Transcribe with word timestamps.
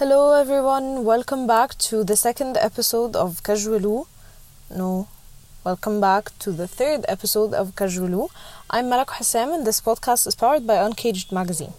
Hello 0.00 0.32
everyone, 0.34 1.04
welcome 1.04 1.46
back 1.46 1.76
to 1.88 2.04
the 2.04 2.16
second 2.16 2.56
episode 2.56 3.16
of 3.16 3.42
Casualoo. 3.42 4.06
No, 4.70 5.08
welcome 5.64 6.00
back 6.00 6.30
to 6.40 6.52
the 6.52 6.68
third 6.68 7.04
episode 7.08 7.54
of 7.54 7.74
Casualoo. 7.74 8.28
I'm 8.70 8.88
Malak 8.88 9.10
Hassam 9.10 9.50
and 9.50 9.66
this 9.66 9.80
podcast 9.80 10.26
is 10.26 10.34
powered 10.34 10.66
by 10.66 10.76
Uncaged 10.76 11.32
Magazine. 11.32 11.72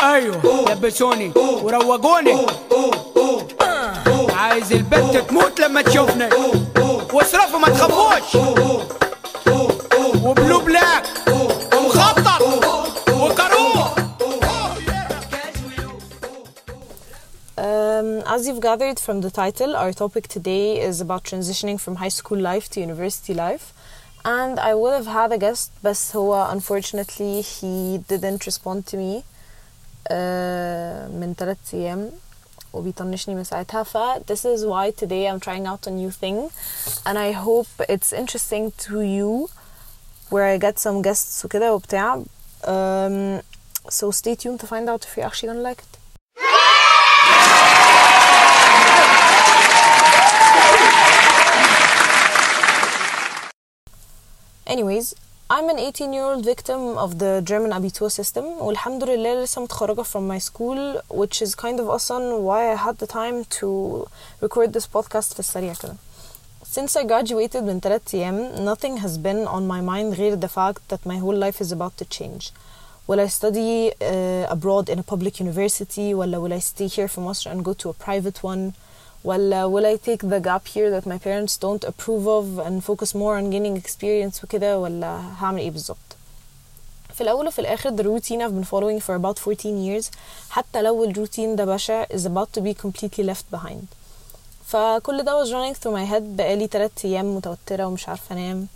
ايوه 0.00 0.72
لبسوني 0.72 1.32
وروقوني 1.62 2.46
عايز 4.30 4.72
البنت 4.72 5.16
تموت 5.16 5.60
لما 5.60 5.82
تشوفني 5.82 6.28
واصرفوا 7.12 7.58
ما 7.58 7.68
تخافوش 7.68 8.34
وبلو 10.24 10.60
بلاك 10.60 11.04
ومخطط 11.74 12.42
وكروه 13.10 13.96
Um, 17.58 18.22
as 18.34 18.46
you've 18.46 18.60
gathered 18.60 18.98
from 19.00 19.22
the 19.22 19.30
title, 19.30 19.74
our 19.82 19.92
topic 19.92 20.28
today 20.28 20.78
is 20.88 21.00
about 21.00 21.22
transitioning 21.24 21.78
from 21.80 21.94
high 21.96 22.14
school 22.20 22.38
life 22.38 22.68
to 22.72 22.80
university 22.80 23.32
life. 23.32 23.72
And 24.24 24.60
I 24.60 24.74
would 24.74 24.92
have 24.92 25.06
had 25.06 25.32
a 25.32 25.38
guest, 25.38 25.70
but 25.82 25.98
هو 26.14 26.52
unfortunately 26.52 27.40
he 27.40 27.98
didn't 28.10 28.44
respond 28.46 28.86
to 28.90 28.96
me 28.96 29.24
uh, 30.10 31.08
من 31.20 31.34
ثلاث 31.38 31.74
أيام 31.74 32.10
وبيطنشني 32.72 33.34
من 33.34 33.44
ساعتها 33.44 33.82
ف 33.82 33.96
this 34.32 34.44
is 34.44 34.64
why 34.64 34.90
today 34.90 35.28
I'm 35.30 35.40
trying 35.40 35.66
out 35.66 35.86
a 35.86 35.90
new 35.90 36.10
thing 36.10 36.50
and 37.06 37.18
I 37.18 37.32
hope 37.32 37.68
it's 37.88 38.12
interesting 38.12 38.72
to 38.86 39.00
you 39.00 39.48
where 40.30 40.46
I 40.54 40.58
get 40.58 40.78
some 40.78 41.02
guests 41.02 41.44
وكده 41.44 41.74
وبتاع 41.74 42.22
um, 42.64 43.42
so 43.88 44.10
stay 44.10 44.34
tuned 44.34 44.60
to 44.60 44.66
find 44.66 44.88
out 44.88 45.04
if 45.04 45.16
you're 45.16 45.26
actually 45.26 45.48
gonna 45.48 45.68
like 45.70 45.82
it 45.86 45.96
Anyways, 54.66 55.14
I'm 55.50 55.68
an 55.68 55.78
18 55.78 56.12
year 56.12 56.24
old 56.24 56.44
victim 56.44 56.98
of 56.98 57.18
the 57.20 57.40
German 57.44 57.70
Abitur 57.70 58.10
system 58.10 58.44
والحمد 58.44 59.04
لله 59.04 59.44
لسه 59.44 59.62
متخرجة 59.62 60.02
from 60.02 60.26
my 60.28 60.38
school 60.38 61.00
which 61.08 61.40
is 61.42 61.54
kind 61.54 61.78
of 61.78 61.88
أصلا 61.88 62.40
why 62.42 62.72
I 62.72 62.76
had 62.76 62.98
the 62.98 63.06
time 63.06 63.44
to 63.60 64.06
record 64.40 64.72
this 64.72 64.86
podcast 64.86 65.34
في 65.34 65.38
السريع 65.40 65.74
كده. 65.74 65.94
Since 66.64 66.96
I 66.96 67.04
graduated 67.04 67.62
من 67.62 67.80
ثلاث 67.80 68.14
أيام 68.14 68.64
nothing 68.74 68.96
has 68.96 69.18
been 69.18 69.46
on 69.46 69.68
my 69.68 69.80
mind 69.80 70.14
غير 70.18 70.40
the 70.40 70.48
fact 70.48 70.88
that 70.88 71.06
my 71.06 71.18
whole 71.18 71.36
life 71.36 71.60
is 71.60 71.70
about 71.70 71.96
to 71.96 72.04
change. 72.04 72.52
Will 73.06 73.20
I 73.20 73.28
study 73.28 73.92
uh, 74.00 74.52
abroad 74.52 74.88
in 74.88 74.98
a 74.98 75.04
public 75.04 75.38
university 75.38 76.12
ولا 76.14 76.38
will 76.40 76.52
I 76.52 76.58
stay 76.58 76.88
here 76.88 77.06
في 77.06 77.20
مصر 77.20 77.50
and 77.52 77.64
go 77.64 77.72
to 77.72 77.88
a 77.88 77.92
private 77.92 78.42
one 78.42 78.72
ولا 79.24 79.66
will 79.70 79.86
I 79.86 80.08
take 80.08 80.22
the 80.28 80.40
gap 80.40 80.66
here 80.74 80.90
that 81.00 81.06
my 81.06 81.18
parents 81.18 81.56
don't 81.58 81.84
approve 81.88 82.26
of 82.28 82.66
and 82.66 82.84
focus 82.84 83.14
more 83.14 83.36
on 83.38 83.50
gaining 83.50 83.76
experience 83.82 84.44
وكده 84.44 84.78
ولا 84.78 85.20
هعمل 85.40 85.58
ايه 85.60 85.70
بالظبط 85.70 85.98
في 87.14 87.20
الأول 87.20 87.46
وفي 87.46 87.58
الآخر 87.58 87.90
the 87.96 88.02
routine 88.02 88.40
I've 88.42 88.54
been 88.54 88.70
following 88.70 89.00
for 89.00 89.14
about 89.14 89.38
14 89.38 89.78
years 89.86 90.04
حتى 90.50 90.82
لو 90.82 91.04
الروتين 91.04 91.56
ده 91.56 91.64
بشع 91.64 92.04
is 92.04 92.20
about 92.26 92.58
to 92.58 92.62
be 92.62 92.74
completely 92.86 93.24
left 93.24 93.56
behind 93.56 93.84
فكل 94.66 95.22
ده 95.24 95.44
was 95.44 95.48
running 95.48 95.74
through 95.78 95.92
my 95.96 96.04
head 96.12 96.22
بقالي 96.22 96.66
تلات 96.66 97.04
أيام 97.04 97.36
متوترة 97.36 97.84
ومش 97.86 98.08
عارفة 98.08 98.34
أنام 98.34 98.66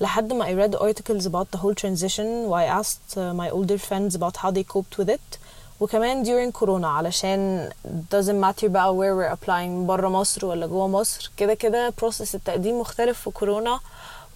لحد 0.00 0.32
ما 0.32 0.44
I 0.44 0.68
read 0.68 0.74
articles 0.80 1.26
about 1.26 1.46
the 1.56 1.60
whole 1.60 1.74
transition 1.74 2.20
و 2.20 2.56
I 2.60 2.82
asked 2.82 3.16
uh, 3.16 3.34
my 3.34 3.50
older 3.50 3.78
friends 3.78 4.14
about 4.14 4.36
how 4.36 4.50
they 4.50 4.64
coped 4.74 4.98
with 4.98 5.08
it 5.08 5.38
وكمان 5.79 6.25
during 6.25 6.51
كورونا 6.51 6.87
علشان 6.87 7.69
doesn't 8.15 8.43
matter 8.45 8.65
بقى 8.65 8.93
where 8.95 9.15
we're 9.19 9.35
applying 9.37 9.87
برا 9.87 10.09
مصر 10.09 10.45
ولا 10.45 10.67
جوا 10.67 10.87
مصر 10.87 11.31
كده 11.37 11.53
كده 11.53 11.93
process 12.01 12.35
التقديم 12.35 12.79
مختلف 12.79 13.19
في 13.21 13.29
كورونا 13.29 13.79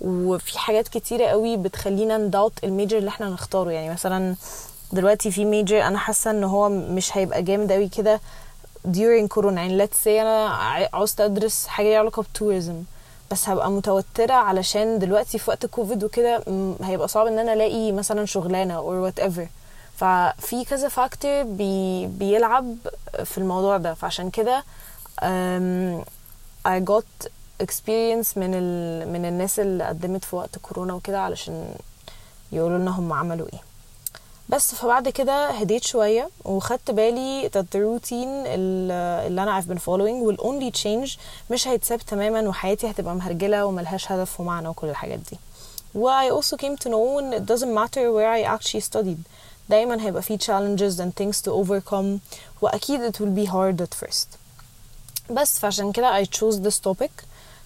وفي 0.01 0.59
حاجات 0.59 0.87
كتيرة 0.87 1.25
قوي 1.25 1.57
بتخلينا 1.57 2.17
ن 2.17 2.23
doubt 2.23 2.53
ال 2.63 2.69
major 2.69 2.97
اللي 2.97 3.09
إحنا 3.09 3.29
نختاره 3.29 3.71
يعني 3.71 3.89
مثلا 3.93 4.35
دلوقتي 4.93 5.31
في 5.31 5.45
major 5.45 5.81
أنا 5.87 5.97
حاسة 5.97 6.31
إن 6.31 6.43
هو 6.43 6.69
مش 6.69 7.17
هيبقى 7.17 7.43
جامد 7.43 7.71
قوي 7.71 7.87
كده 7.87 8.19
during 8.87 9.27
كورونا 9.27 9.61
يعني 9.61 9.85
let's 9.87 10.03
say 10.05 10.07
أنا 10.07 10.47
ع- 10.47 10.89
عاوزت 10.93 11.21
أدرس 11.21 11.67
حاجة 11.67 11.85
ليها 11.87 11.99
علاقة 11.99 12.23
ب 12.23 12.31
tourism 12.31 12.83
بس 13.31 13.49
هبقى 13.49 13.71
متوترة 13.71 14.33
علشان 14.33 14.99
دلوقتي 14.99 15.39
في 15.39 15.49
وقت 15.49 15.65
كوفيد 15.65 16.03
وكده 16.03 16.43
هيبقى 16.81 17.07
صعب 17.07 17.27
إن 17.27 17.39
أنا 17.39 17.53
ألاقي 17.53 17.91
مثلا 17.91 18.25
شغلانة 18.25 18.79
or 18.81 19.11
whatever. 19.11 19.41
ففي 20.07 20.65
كذا 20.65 20.87
factor 20.87 21.43
بي 21.43 22.07
بيلعب 22.07 22.75
في 23.23 23.37
الموضوع 23.37 23.77
ده. 23.77 23.93
فعشان 23.93 24.29
كده 24.29 24.63
I 26.67 26.79
got 26.91 27.27
experience 27.63 28.37
من 28.37 28.53
ال 28.53 29.07
من 29.13 29.25
الناس 29.25 29.59
اللي 29.59 29.83
قدمت 29.83 30.25
في 30.25 30.35
وقت 30.35 30.57
كورونا 30.57 30.93
وكده 30.93 31.19
علشان 31.21 31.75
يقولوا 32.51 32.77
لنا 32.77 32.91
هم 32.91 33.13
عملوا 33.13 33.47
إيه. 33.53 33.59
بس 34.49 34.75
فبعد 34.75 35.09
كده 35.09 35.49
هديت 35.49 35.83
شوية 35.83 36.29
وخدت 36.45 36.91
بالي 36.91 37.49
that 37.49 37.61
the 37.75 37.79
routine 37.79 38.13
ال- 38.45 38.91
اللي 39.27 39.43
أنا 39.43 39.61
I've 39.61 39.65
been 39.65 39.79
following 39.79 40.27
will 40.27 40.43
only 40.45 40.81
change 40.83 41.17
مش 41.51 41.67
هيتساب 41.67 41.99
تماما 41.99 42.41
وحياتي 42.49 42.89
هتبقى 42.91 43.15
مهرجلة 43.15 43.65
وملهاش 43.65 44.11
هدف 44.11 44.39
ومعنى 44.39 44.67
وكل 44.67 44.87
الحاجات 44.89 45.19
دي. 45.19 45.37
و 45.95 46.09
I 46.09 46.31
also 46.41 46.57
came 46.57 46.75
to 46.83 46.89
know 46.89 47.19
it 47.37 47.45
doesn't 47.53 47.73
matter 47.81 48.11
where 48.11 48.31
I 48.39 48.57
actually 48.57 48.81
studied. 48.91 49.21
دايما 49.68 50.02
هيبقى 50.02 50.22
فيه 50.22 50.38
challenges 50.38 50.98
and 51.00 51.12
things 51.22 51.42
to 51.42 51.50
overcome 51.50 52.20
وأكيد 52.62 53.12
it 53.12 53.20
will 53.20 53.34
be 53.44 53.46
hard 53.50 53.80
at 53.82 53.94
first 54.06 54.26
بس 55.30 55.58
فعشان 55.58 55.92
كده 55.92 56.22
I 56.22 56.24
chose 56.24 56.60
this 56.60 56.78
topic 56.80 57.10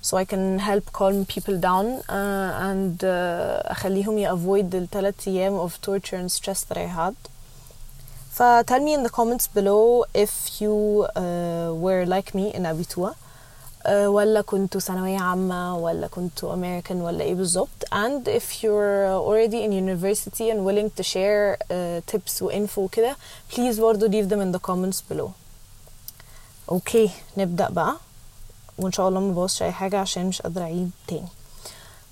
so 0.03 0.17
I 0.17 0.25
can 0.25 0.59
help 0.59 0.93
calm 0.93 1.25
people 1.35 1.57
down 1.61 1.87
uh, 2.09 2.69
and 2.71 3.05
uh, 3.05 3.71
أخليهم 3.71 4.19
ي 4.19 4.29
avoid 4.31 4.75
الثلاث 4.75 5.29
أيام 5.29 5.69
of 5.69 5.73
torture 5.81 6.17
and 6.17 6.31
stress 6.33 6.65
that 6.65 6.77
I 6.77 6.87
had 6.87 7.15
ف 8.33 8.43
tell 8.67 8.81
me 8.81 8.95
in 8.95 9.03
the 9.03 9.11
comments 9.11 9.47
below 9.47 10.05
if 10.15 10.61
you 10.61 11.07
uh, 11.17 11.73
were 11.85 12.05
like 12.07 12.35
me 12.35 12.53
in 12.55 12.63
Abitua 12.65 13.11
uh, 13.11 13.15
ولا 13.89 14.41
كنتوا 14.41 14.81
ثانوية 14.81 15.19
عامة 15.19 15.77
ولا 15.79 16.07
كنتوا 16.07 16.55
American 16.57 16.93
ولا 16.93 17.25
ايه 17.25 17.35
بالظبط 17.35 17.85
and 17.95 18.29
if 18.29 18.63
you're 18.63 19.07
already 19.27 19.65
in 19.67 19.73
university 19.73 20.51
and 20.51 20.65
willing 20.65 20.91
to 21.01 21.03
share 21.03 21.57
uh, 21.71 22.13
tips 22.13 22.43
وinfo 22.43 22.79
وكده 22.79 23.17
please 23.55 23.81
برضه 23.81 24.09
leave 24.09 24.29
them 24.31 24.41
in 24.41 24.57
the 24.59 24.61
comments 24.71 25.13
below 25.15 25.29
اوكي 26.69 27.11
نبدأ 27.37 27.69
بقى 27.71 27.97
وان 28.79 28.93
شاء 28.93 29.09
الله 29.09 29.21
ما 29.21 29.33
بوظش 29.33 29.63
اي 29.63 29.73
حاجة 29.73 29.99
عشان 29.99 30.27
مش 30.27 30.43
قادرة 30.43 30.63
اعيد 30.63 30.91
تاني 31.09 31.29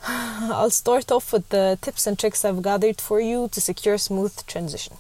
I'll 0.51 0.71
start 0.83 1.13
off 1.17 1.33
with 1.35 1.47
the 1.51 1.79
tips 1.87 2.07
and 2.07 2.17
tricks 2.19 2.45
I've 2.45 2.63
gathered 2.63 3.01
for 3.09 3.21
you 3.21 3.49
to 3.55 3.61
secure 3.61 3.99
smooth 3.99 4.35
transition 4.53 4.95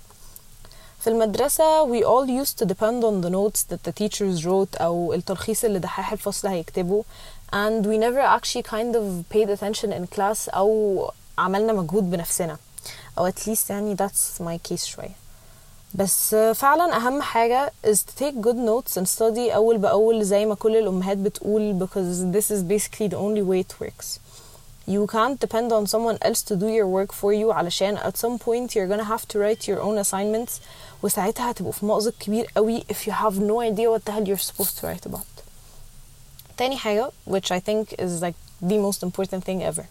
في 1.05 1.07
المدرسة 1.11 1.87
we 1.87 2.05
all 2.05 2.27
used 2.45 2.59
to 2.63 2.67
depend 2.67 3.03
on 3.05 3.27
the 3.27 3.31
notes 3.31 3.63
that 3.73 3.83
the 3.89 3.93
teachers 3.93 4.45
wrote 4.47 4.81
أو 4.81 5.13
التلخيص 5.15 5.65
اللي 5.65 5.79
دحاح 5.79 6.13
الفصل 6.13 6.49
هيكتبه 6.49 7.05
and 7.53 7.85
we 7.87 7.99
never 7.99 8.21
actually 8.21 8.63
kind 8.63 8.95
of 8.97 9.25
paid 9.35 9.49
attention 9.51 9.93
in 9.93 10.07
class 10.17 10.49
أو 10.55 11.11
عملنا 11.39 11.73
مجهود 11.73 12.11
بنفسنا 12.11 12.57
أو 13.19 13.31
at 13.31 13.35
least 13.47 13.71
يعني 13.71 13.97
that's 13.97 14.41
my 14.43 14.71
case 14.73 14.85
شوية 14.85 15.17
بس 15.95 16.35
فعلا 16.35 16.97
أهم 16.97 17.23
حاجة 17.23 17.73
is 17.87 17.97
to 17.99 18.23
take 18.23 18.41
good 18.41 18.57
notes 18.57 18.97
and 19.01 19.07
study 19.19 19.55
أول 19.55 19.79
بأول 19.79 20.25
زي 20.25 20.47
ما 20.47 20.55
كل 20.55 20.77
الأمهات 20.77 21.17
بتقول 21.19 21.79
because 21.89 22.35
this 22.37 22.51
is 22.51 22.63
basically 22.63 23.09
the 23.09 23.17
only 23.17 23.43
way 23.43 23.61
it 23.61 23.75
works 23.81 24.19
you 24.87 25.07
can't 25.07 25.39
depend 25.39 25.73
on 25.73 25.87
someone 25.87 26.19
else 26.23 26.43
to 26.43 26.57
do 26.57 26.69
your 26.69 26.87
work 26.87 27.13
for 27.13 27.33
you 27.33 27.53
علشان 27.53 27.97
at 27.99 28.17
some 28.17 28.39
point 28.39 28.75
you're 28.75 28.87
gonna 28.89 29.05
have 29.05 29.27
to 29.29 29.39
write 29.39 29.69
your 29.69 29.81
own 29.81 29.99
assignments 29.99 30.61
وساعتها 31.03 31.51
هتبقوا 31.51 31.73
في 31.73 31.87
مأزق 31.87 32.13
كبير 32.21 32.47
قوي 32.57 32.81
if 32.89 33.07
you 33.07 33.13
have 33.13 33.39
no 33.39 33.61
idea 33.61 33.91
what 33.91 34.05
the 34.05 34.13
hell 34.13 34.25
you're 34.29 34.39
supposed 34.51 34.79
to 34.79 34.87
write 34.87 35.07
about 35.07 35.27
تاني 36.59 36.77
حاجة 36.77 37.11
which 37.27 37.51
I 37.51 37.61
think 37.61 37.95
is 37.99 38.21
like 38.23 38.35
the 38.63 38.79
most 38.79 39.03
important 39.03 39.45
thing 39.45 39.63
ever 39.63 39.85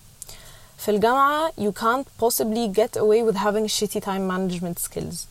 في 0.78 0.90
الجامعة 0.92 1.52
you 1.58 1.72
can't 1.72 2.08
possibly 2.22 2.68
get 2.68 2.98
away 2.98 3.22
with 3.24 3.36
having 3.36 3.68
shitty 3.68 4.02
time 4.02 4.28
management 4.28 4.80
skills 4.80 5.28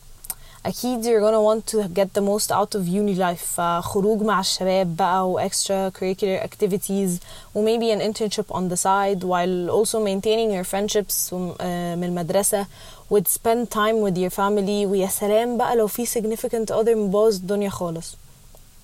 أكيد 0.66 1.04
you're 1.04 1.20
gonna 1.20 1.40
want 1.42 1.72
to 1.72 1.88
get 1.88 2.08
the 2.18 2.22
most 2.22 2.50
out 2.52 2.74
of 2.78 2.88
uni 2.88 3.14
life 3.14 3.44
فخروج 3.56 4.22
مع 4.22 4.40
الشباب 4.40 4.96
بقى 4.96 5.30
و 5.30 5.40
extra 5.48 5.90
curricular 5.98 6.42
activities 6.48 7.10
و 7.54 7.64
maybe 7.64 7.92
an 7.92 8.00
internship 8.00 8.50
on 8.54 8.68
the 8.68 8.76
side 8.76 9.22
while 9.24 9.70
also 9.70 9.98
maintaining 10.00 10.50
your 10.52 10.64
friendships 10.64 11.32
وم- 11.32 11.54
آه، 11.60 11.94
من 11.94 12.04
المدرسة 12.04 12.66
would 13.12 13.26
spend 13.28 13.70
time 13.70 14.02
with 14.04 14.16
your 14.18 14.30
family 14.30 14.86
ويا 14.86 15.06
سلام 15.08 15.56
بقى 15.58 15.76
لو 15.76 15.86
في 15.86 16.06
significant 16.06 16.74
other 16.74 16.88
مبوظ 16.96 17.34
الدنيا 17.36 17.70
خالص 17.70 18.16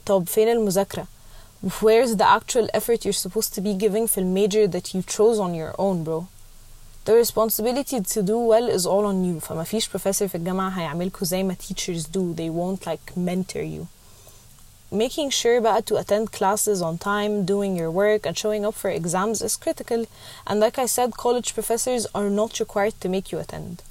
طب 0.07 0.27
فين 0.27 0.49
المذاكرة 0.49 1.05
where's 1.67 2.11
the 2.17 2.25
actual 2.39 2.67
effort 2.79 3.05
you're 3.05 3.21
supposed 3.29 3.55
to 3.55 3.61
be 3.61 3.75
giving 3.85 4.07
في 4.07 4.19
الميجر 4.19 4.71
that 4.71 4.95
you 4.95 5.03
chose 5.17 5.39
on 5.39 5.55
your 5.55 5.81
own 5.81 6.05
bro 6.05 6.23
the 7.05 7.13
responsibility 7.15 8.01
to 8.01 8.23
do 8.23 8.39
well 8.39 8.69
is 8.69 8.87
all 8.87 9.05
on 9.05 9.25
you 9.25 9.41
فما 9.41 9.65
فيش 9.65 9.89
professor 9.89 10.25
في 10.27 10.35
الجامعة 10.35 10.69
هيعملكوا 10.71 11.27
زي 11.27 11.43
ما 11.43 11.55
teachers 11.55 12.03
do 12.07 12.35
they 12.35 12.51
won't 12.51 12.87
like 12.87 13.17
mentor 13.17 13.63
you 13.63 13.87
making 14.93 15.31
sure 15.31 15.61
بقى 15.61 15.83
to 15.83 15.97
attend 15.97 16.33
classes 16.33 16.81
on 16.83 16.97
time 16.99 17.45
doing 17.45 17.77
your 17.77 17.91
work 17.91 18.27
and 18.27 18.39
showing 18.39 18.65
up 18.65 18.75
for 18.75 18.91
exams 18.91 19.43
is 19.43 19.57
critical 19.57 20.07
and 20.47 20.61
like 20.61 20.79
I 20.79 20.87
said 20.87 21.17
college 21.17 21.53
professors 21.55 22.07
are 22.15 22.31
not 22.31 22.59
required 22.61 22.95
to 23.01 23.09
make 23.09 23.33
you 23.33 23.39
attend 23.39 23.83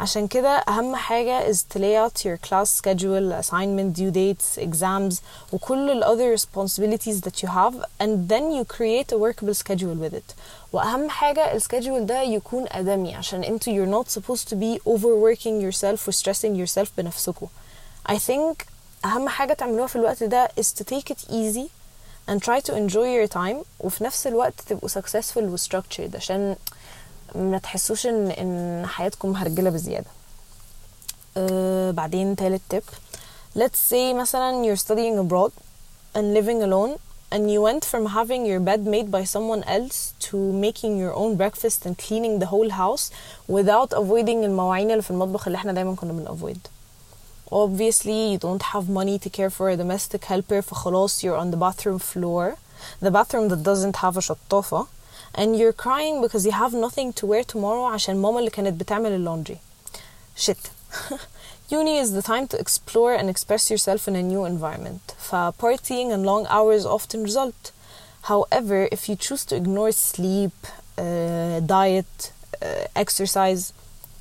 عشان 0.00 0.26
كده 0.26 0.48
أهم 0.48 0.96
حاجة 0.96 1.52
is 1.52 1.56
to 1.56 1.78
lay 1.78 1.96
out 1.96 2.24
your 2.24 2.38
class 2.48 2.70
schedule, 2.70 3.32
assignment, 3.32 3.92
due 3.94 4.10
dates, 4.10 4.58
exams 4.58 5.14
وكل 5.52 5.90
ال 5.90 6.04
other 6.04 6.30
responsibilities 6.40 7.20
that 7.20 7.42
you 7.42 7.48
have 7.48 7.74
and 8.00 8.28
then 8.28 8.50
you 8.50 8.64
create 8.64 9.12
a 9.12 9.18
workable 9.18 9.54
schedule 9.54 9.94
with 9.94 10.14
it 10.14 10.34
وأهم 10.72 11.10
حاجة 11.10 11.52
السكادجول 11.56 12.06
ده 12.06 12.22
يكون 12.22 12.64
آدمي 12.68 13.14
عشان 13.14 13.44
انتوا 13.44 13.72
you're 13.72 14.04
not 14.04 14.10
supposed 14.10 14.48
to 14.48 14.54
be 14.56 14.80
overworking 14.86 15.60
yourself 15.60 16.08
or 16.08 16.12
stressing 16.12 16.54
yourself 16.56 16.88
بنفسكوا 16.98 17.48
I 18.08 18.14
think 18.18 18.66
أهم 19.04 19.28
حاجة 19.28 19.52
تعملوها 19.52 19.86
في 19.86 19.96
الوقت 19.96 20.22
ده 20.22 20.48
is 20.60 20.66
to 20.80 20.84
take 20.84 21.10
it 21.10 21.30
easy 21.30 21.68
and 22.28 22.40
try 22.42 22.60
to 22.60 22.72
enjoy 22.76 23.08
your 23.18 23.26
time 23.26 23.56
وفي 23.80 24.04
نفس 24.04 24.26
الوقت 24.26 24.54
تبقوا 24.68 24.88
successful 24.88 25.36
و 25.42 25.56
structured 25.56 26.16
عشان 26.16 26.56
ما 27.35 27.57
تحسوش 27.57 28.05
ان 28.07 28.31
ان 28.31 28.85
حياتكم 28.87 29.35
هرجله 29.35 29.69
بزياده 29.69 30.07
أه 31.37 31.91
بعدين 31.91 32.35
تالت 32.35 32.61
tip 32.75 32.83
let's 33.59 33.91
say 33.91 34.13
مثلا 34.13 34.63
you're 34.65 34.79
studying 34.79 35.17
abroad 35.27 35.51
and 36.15 36.33
living 36.33 36.61
alone 36.63 36.99
and 37.31 37.51
you 37.51 37.61
went 37.61 37.83
from 37.91 38.05
having 38.17 38.45
your 38.45 38.59
bed 38.69 38.81
made 38.95 39.09
by 39.11 39.23
someone 39.35 39.63
else 39.77 40.13
to 40.27 40.37
making 40.67 40.93
your 41.03 41.13
own 41.21 41.35
breakfast 41.41 41.79
and 41.85 41.93
cleaning 42.05 42.39
the 42.39 42.49
whole 42.53 42.69
house 42.69 43.09
without 43.49 43.91
avoiding 43.93 44.43
المواعين 44.43 44.91
اللي 44.91 45.01
في 45.01 45.11
المطبخ 45.11 45.47
اللي 45.47 45.55
إحنا 45.57 45.73
دايما 45.73 45.95
كنا 45.95 46.13
بنavoid 46.25 46.57
obviously 47.51 48.33
you 48.33 48.37
don't 48.39 48.63
have 48.73 48.89
money 48.89 49.17
to 49.19 49.29
care 49.29 49.49
for 49.49 49.69
a 49.69 49.77
domestic 49.77 50.25
helper 50.25 50.59
فخلاص 50.61 51.23
you're 51.25 51.37
on 51.37 51.51
the 51.51 51.57
bathroom 51.57 51.99
floor 51.99 52.55
the 53.05 53.11
bathroom 53.11 53.49
that 53.49 53.63
doesn't 53.63 53.95
have 53.95 54.17
a 54.17 54.21
شطافة 54.21 54.87
and 55.34 55.56
you're 55.58 55.72
crying 55.86 56.20
because 56.24 56.44
you 56.46 56.52
have 56.52 56.72
nothing 56.74 57.12
to 57.12 57.26
wear 57.26 57.44
tomorrow 57.44 57.84
عشان 57.94 58.16
ماما 58.16 58.38
اللي 58.38 58.50
كانت 58.50 58.80
بتعمل 58.80 59.12
اللندري 59.12 59.58
shit 60.36 60.70
uni 61.70 61.98
is 61.98 62.10
the 62.12 62.22
time 62.22 62.46
to 62.48 62.56
explore 62.58 63.12
and 63.14 63.28
express 63.30 63.70
yourself 63.70 64.08
in 64.08 64.16
a 64.16 64.22
new 64.22 64.44
environment 64.44 65.14
ف 65.18 65.34
partying 65.34 66.08
and 66.12 66.24
long 66.26 66.46
hours 66.48 66.84
often 66.86 67.22
result 67.22 67.72
however 68.30 68.88
if 68.96 69.08
you 69.08 69.16
choose 69.26 69.44
to 69.44 69.54
ignore 69.56 69.92
sleep 69.92 70.56
uh, 70.98 71.60
diet 71.76 72.32
uh, 72.62 73.02
exercise 73.04 73.72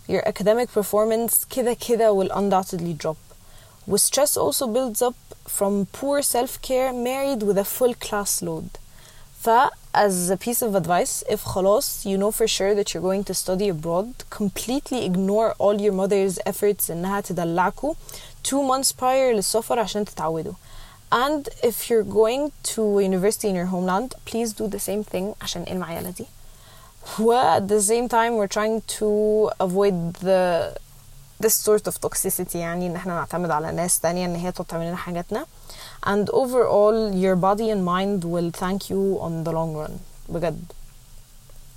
your 0.08 0.24
academic 0.28 0.68
performance 0.80 1.46
كده 1.50 1.74
كده 1.74 2.14
will 2.14 2.32
undoubtedly 2.32 2.94
drop 3.04 3.18
with 3.88 4.02
stress 4.02 4.38
also 4.38 4.68
builds 4.68 5.02
up 5.02 5.16
from 5.58 5.88
poor 6.00 6.22
self-care 6.22 6.94
married 6.94 7.42
with 7.48 7.58
a 7.58 7.68
full 7.78 7.94
class 8.06 8.32
load 8.48 8.70
ف 9.44 9.50
as 9.94 10.30
a 10.30 10.38
piece 10.38 10.62
of 10.62 10.76
advice 10.76 11.24
if 11.30 11.40
خلاص 11.44 12.06
you 12.06 12.18
know 12.18 12.32
for 12.32 12.48
sure 12.48 12.76
that 12.76 12.94
you're 12.94 13.02
going 13.02 13.24
to 13.24 13.34
study 13.34 13.70
abroad 13.70 14.08
completely 14.30 15.06
ignore 15.06 15.54
all 15.60 15.76
your 15.82 15.94
mother's 15.94 16.40
efforts 16.46 16.90
انها 16.90 17.22
تدلعكوا 17.22 17.94
two 18.48 18.62
months 18.64 18.92
prior 18.92 19.34
للسفر 19.36 19.80
عشان 19.80 20.06
تتعودوا 20.06 20.54
and 21.12 21.50
if 21.64 21.90
you're 21.90 22.04
going 22.04 22.52
to 22.64 23.00
university 23.00 23.48
in 23.50 23.56
your 23.56 23.66
homeland 23.66 24.14
please 24.26 24.54
do 24.54 24.68
the 24.68 24.80
same 24.80 25.04
thing 25.04 25.34
عشان 25.42 25.66
المعيلة 25.68 26.10
دي 26.10 26.26
و 27.20 27.58
at 27.58 27.68
the 27.68 27.82
same 27.82 28.08
time 28.08 28.38
we're 28.38 28.54
trying 28.60 28.82
to 29.00 29.50
avoid 29.60 30.14
the 30.24 30.74
this 31.44 31.56
sort 31.68 31.88
of 31.88 31.96
toxicity 32.02 32.56
يعني 32.56 32.88
ان 32.88 32.96
احنا 32.96 33.16
نعتمد 33.16 33.52
على 33.52 33.72
ناس 33.72 34.00
تانية 34.00 34.26
ان 34.26 34.36
هي 34.36 34.52
تقعد 34.52 34.68
تعمل 34.68 34.88
لنا 34.88 34.96
حاجاتنا 34.96 35.46
and 36.04 36.30
overall 36.42 37.14
your 37.26 37.36
body 37.36 37.70
and 37.70 37.84
mind 37.86 38.24
will 38.34 38.52
thank 38.52 38.90
you 38.92 39.18
on 39.22 39.44
the 39.44 39.52
long 39.52 39.74
run 39.76 39.94
بجد 40.34 40.60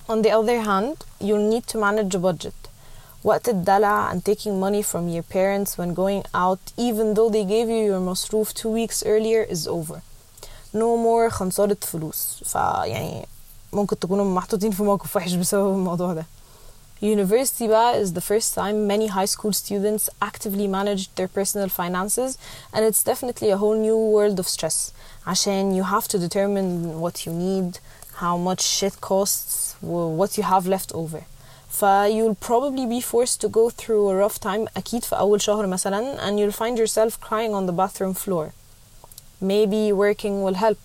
on 0.09 0.23
the 0.23 0.31
other 0.31 0.61
hand 0.71 0.97
you'll 1.21 1.49
need 1.55 1.67
to 1.67 1.79
manage 1.79 2.15
a 2.15 2.19
budget 2.19 2.53
وقت 3.25 3.49
الدلع 3.49 4.13
and 4.13 4.25
taking 4.25 4.61
money 4.61 4.83
from 4.83 5.09
your 5.09 5.23
parents 5.23 5.79
when 5.79 5.95
going 5.95 6.23
out 6.35 6.61
even 6.77 7.15
though 7.15 7.31
they 7.31 7.45
gave 7.45 7.69
you 7.69 7.85
your 7.93 8.01
مصروف 8.01 8.53
two 8.53 8.69
weeks 8.69 9.03
earlier 9.07 9.43
is 9.55 9.67
over 9.69 10.01
no 10.75 10.97
more 10.97 11.31
خنصرة 11.31 11.77
فلوس 11.83 12.43
فيعني 12.45 13.27
ممكن 13.73 13.99
تكونوا 13.99 14.25
محطوطين 14.35 14.71
في 14.71 14.83
موقف 14.83 15.17
وحش 15.17 15.35
بسبب 15.35 15.73
الموضوع 15.73 16.13
ده 16.13 16.27
University 17.03 17.67
بقى 17.67 18.01
is 18.01 18.13
the 18.13 18.21
first 18.21 18.55
time 18.55 18.87
many 18.87 19.09
high 19.09 19.25
school 19.25 19.53
students 19.53 20.09
actively 20.21 20.69
managed 20.69 21.17
their 21.17 21.27
personal 21.27 21.69
finances 21.69 22.39
and 22.73 22.85
it's 22.85 23.03
definitely 23.03 23.51
a 23.51 23.57
whole 23.57 23.75
new 23.75 23.97
world 23.97 24.39
of 24.39 24.47
stress 24.47 24.93
عشان 25.27 25.75
you 25.75 25.83
have 25.83 26.07
to 26.07 26.19
determine 26.19 27.01
what 27.01 27.27
you 27.27 27.33
need 27.33 27.79
how 28.21 28.37
much 28.37 28.61
shit 28.63 29.01
costs 29.01 29.75
what 29.81 30.39
you 30.39 30.45
have 30.45 30.67
left 30.69 30.93
over 30.95 31.23
ف 31.69 31.83
you'll 32.15 32.37
probably 32.37 32.87
be 32.87 33.01
forced 33.01 33.41
to 33.41 33.49
go 33.49 33.69
through 33.69 34.09
a 34.09 34.15
rough 34.15 34.39
time 34.39 34.69
أكيد 34.77 35.05
في 35.05 35.17
أول 35.19 35.41
شهر 35.43 35.67
مثلا 35.67 36.29
and 36.29 36.39
you'll 36.39 36.57
find 36.63 36.79
yourself 36.79 37.19
crying 37.21 37.53
on 37.53 37.67
the 37.67 37.73
bathroom 37.73 38.15
floor 38.15 38.53
maybe 39.41 39.93
working 39.93 40.45
will 40.45 40.55
help 40.55 40.79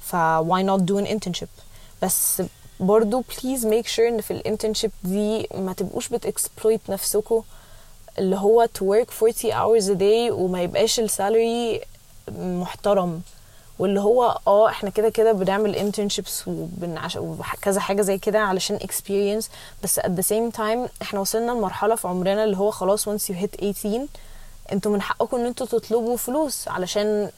ف 0.00 0.14
why 0.42 0.60
not 0.62 0.84
do 0.84 0.98
an 0.98 1.06
internship 1.06 1.48
بس 2.02 2.42
برضو 2.81 3.23
please 3.31 3.61
make 3.63 3.87
sure 3.95 3.99
إن 3.99 4.21
في 4.21 4.31
الانترنشيب 4.31 4.91
دي 5.03 5.47
ما 5.55 5.73
تبقوش 5.73 6.09
بتexploit 6.09 6.79
نفسكوا 6.89 7.41
اللي 8.19 8.35
هو 8.35 8.67
to 8.77 8.81
work 8.81 9.23
40 9.23 9.33
hours 9.33 9.85
a 9.85 9.99
day 9.99 10.31
وما 10.39 10.61
يبقاش 10.61 10.99
السالري 10.99 11.81
محترم. 12.37 13.21
واللي 13.79 13.99
هو 13.99 14.37
آه 14.47 14.69
إحنا 14.69 14.89
كده 14.89 15.09
كده 15.09 15.31
بنعمل 15.31 15.75
internships 15.93 16.47
وبنعش... 16.47 17.15
وكذا 17.15 17.79
حاجة 17.79 18.01
زي 18.01 18.17
كده 18.17 18.39
علشان 18.39 18.77
experience 18.79 19.45
بس 19.83 19.99
at 19.99 20.03
the 20.03 20.23
same 20.29 20.57
time 20.57 20.89
إحنا 21.01 21.19
وصلنا 21.19 21.51
لمرحلة 21.51 21.95
في 21.95 22.07
عمرنا 22.07 22.43
اللي 22.43 22.57
هو 22.57 22.71
خلاص 22.71 23.09
once 23.09 23.21
you 23.31 23.35
hit 23.43 23.55
18 23.61 24.07
أنتوا 24.71 24.91
من 24.91 25.01
حقكم 25.01 25.37
إن 25.37 25.45
أنتوا 25.45 25.65
تطلبوا 25.67 26.17
فلوس 26.17 26.67
علشان 26.67 27.29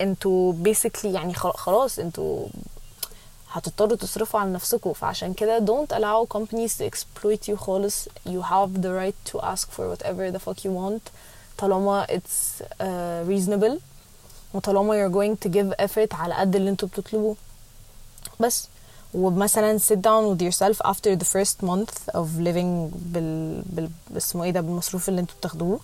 أنتوا 0.00 0.52
basically 0.64 1.04
يعني 1.04 1.34
خلاص 1.34 1.98
أنتوا 1.98 2.46
هتضطروا 3.51 3.95
تصرفوا 3.97 4.39
على 4.39 4.51
نفسكم 4.51 4.93
فعشان 4.93 5.33
كده 5.33 5.65
don't 5.65 5.95
allow 5.95 6.37
companies 6.37 6.71
to 6.77 6.89
exploit 6.89 7.51
you 7.51 7.55
خالص 7.55 8.05
you 8.27 8.41
have 8.41 8.81
the 8.81 8.89
right 9.01 9.31
to 9.33 9.39
ask 9.41 9.67
for 9.71 9.95
whatever 9.95 10.31
the 10.37 10.39
fuck 10.39 10.59
you 10.65 10.71
want 10.71 11.01
طالما 11.57 12.05
it's 12.09 12.61
uh, 12.61 13.29
reasonable 13.29 13.79
وطالما 14.53 14.93
you're 14.95 15.13
going 15.13 15.47
to 15.47 15.49
give 15.51 15.85
effort 15.85 16.13
على 16.13 16.33
قد 16.33 16.55
اللي 16.55 16.69
انتوا 16.69 16.87
بتطلبوه 16.87 17.35
بس 18.39 18.67
ومثلا 19.13 19.79
sit 19.79 19.95
down 20.01 20.23
with 20.35 20.41
yourself 20.41 20.77
after 20.91 21.15
the 21.15 21.25
first 21.25 21.63
month 21.63 22.09
of 22.13 22.27
living 22.39 22.91
بال, 22.93 23.61
بال 23.65 23.89
اسمه 24.17 24.43
ايه 24.43 24.51
ده 24.51 24.61
بالمصروف 24.61 25.09
اللي 25.09 25.21
انتوا 25.21 25.35
بتاخدوه 25.37 25.79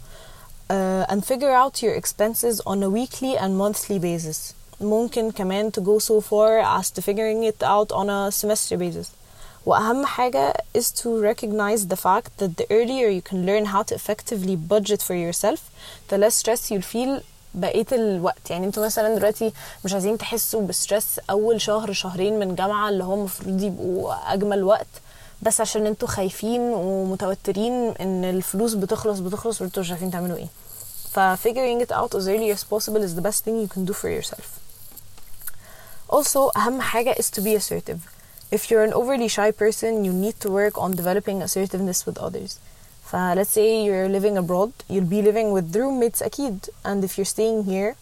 uh, 0.71 1.11
and 1.11 1.19
figure 1.21 1.53
out 1.63 1.81
your 1.83 1.95
expenses 2.01 2.61
on 2.65 2.77
a 2.83 2.89
weekly 2.89 3.37
and 3.37 3.51
monthly 3.63 3.99
basis 3.99 4.53
ممكن 4.80 5.30
كمان 5.30 5.70
to 5.70 5.80
go 5.82 5.98
so 5.98 6.20
far 6.20 6.80
as 6.80 6.90
to 6.90 7.02
figuring 7.02 7.42
it 7.44 7.62
out 7.62 7.92
on 7.92 8.08
a 8.10 8.30
semester 8.32 8.76
basis 8.76 9.06
وأهم 9.66 10.06
حاجة 10.06 10.54
is 10.78 10.84
to 11.02 11.08
recognize 11.22 11.86
the 11.88 11.96
fact 11.96 12.30
that 12.38 12.56
the 12.56 12.66
earlier 12.70 13.08
you 13.08 13.22
can 13.30 13.46
learn 13.46 13.64
how 13.66 13.82
to 13.82 13.94
effectively 13.94 14.56
budget 14.56 15.02
for 15.02 15.14
yourself 15.14 15.60
the 16.08 16.18
less 16.18 16.34
stress 16.34 16.70
you'll 16.70 16.92
feel 16.94 17.22
بقية 17.54 17.86
الوقت 17.92 18.50
يعني 18.50 18.66
أنتوا 18.66 18.84
مثلا 18.86 19.14
دلوقتي 19.14 19.52
مش 19.84 19.92
عايزين 19.92 20.18
تحسوا 20.18 20.62
بستريس 20.66 21.20
أول 21.30 21.60
شهر 21.60 21.92
شهرين 21.92 22.38
من 22.38 22.54
جامعة 22.54 22.88
اللي 22.88 23.04
هو 23.04 23.14
المفروض 23.14 23.62
يبقوا 23.62 24.32
أجمل 24.34 24.64
وقت 24.64 24.86
بس 25.42 25.60
عشان 25.60 25.86
أنتوا 25.86 26.08
خايفين 26.08 26.60
ومتوترين 26.60 27.72
ان 28.00 28.24
الفلوس 28.24 28.74
بتخلص 28.74 29.18
بتخلص 29.18 29.60
وانتوا 29.60 29.82
مش 29.82 29.90
عارفين 29.90 30.10
تعملوا 30.10 30.36
إيه 30.36 30.46
ف 31.12 31.20
figuring 31.48 31.86
it 31.86 31.92
out 31.96 32.14
as 32.18 32.26
early 32.26 32.58
as 32.58 32.62
possible 32.74 33.02
is 33.08 33.14
the 33.18 33.22
best 33.28 33.44
thing 33.44 33.56
you 33.64 33.68
can 33.76 33.84
do 33.90 33.94
for 34.02 34.08
yourself 34.20 34.65
Also, 36.09 36.51
أهم 36.57 36.81
حاجة 36.81 37.13
is 37.19 37.29
to 37.29 37.41
be 37.41 37.55
assertive. 37.55 37.99
If 38.53 38.69
you're 38.69 38.83
an 38.83 38.93
overly 38.93 39.27
shy 39.29 39.51
person, 39.51 40.03
you 40.05 40.11
need 40.13 40.35
to 40.41 40.49
work 40.49 40.77
on 40.77 40.91
developing 40.95 41.41
assertiveness 41.41 42.05
with 42.05 42.17
others. 42.17 42.57
ف 43.05 43.15
let's 43.15 43.49
say 43.49 43.83
you're 43.85 44.09
living 44.09 44.37
abroad, 44.37 44.71
you'll 44.89 45.11
be 45.17 45.21
living 45.21 45.51
with 45.53 45.75
roommates 45.75 46.21
أكيد. 46.21 46.69
And 46.85 47.03
if 47.03 47.17
you're 47.17 47.31
staying 47.37 47.63
here, 47.63 47.95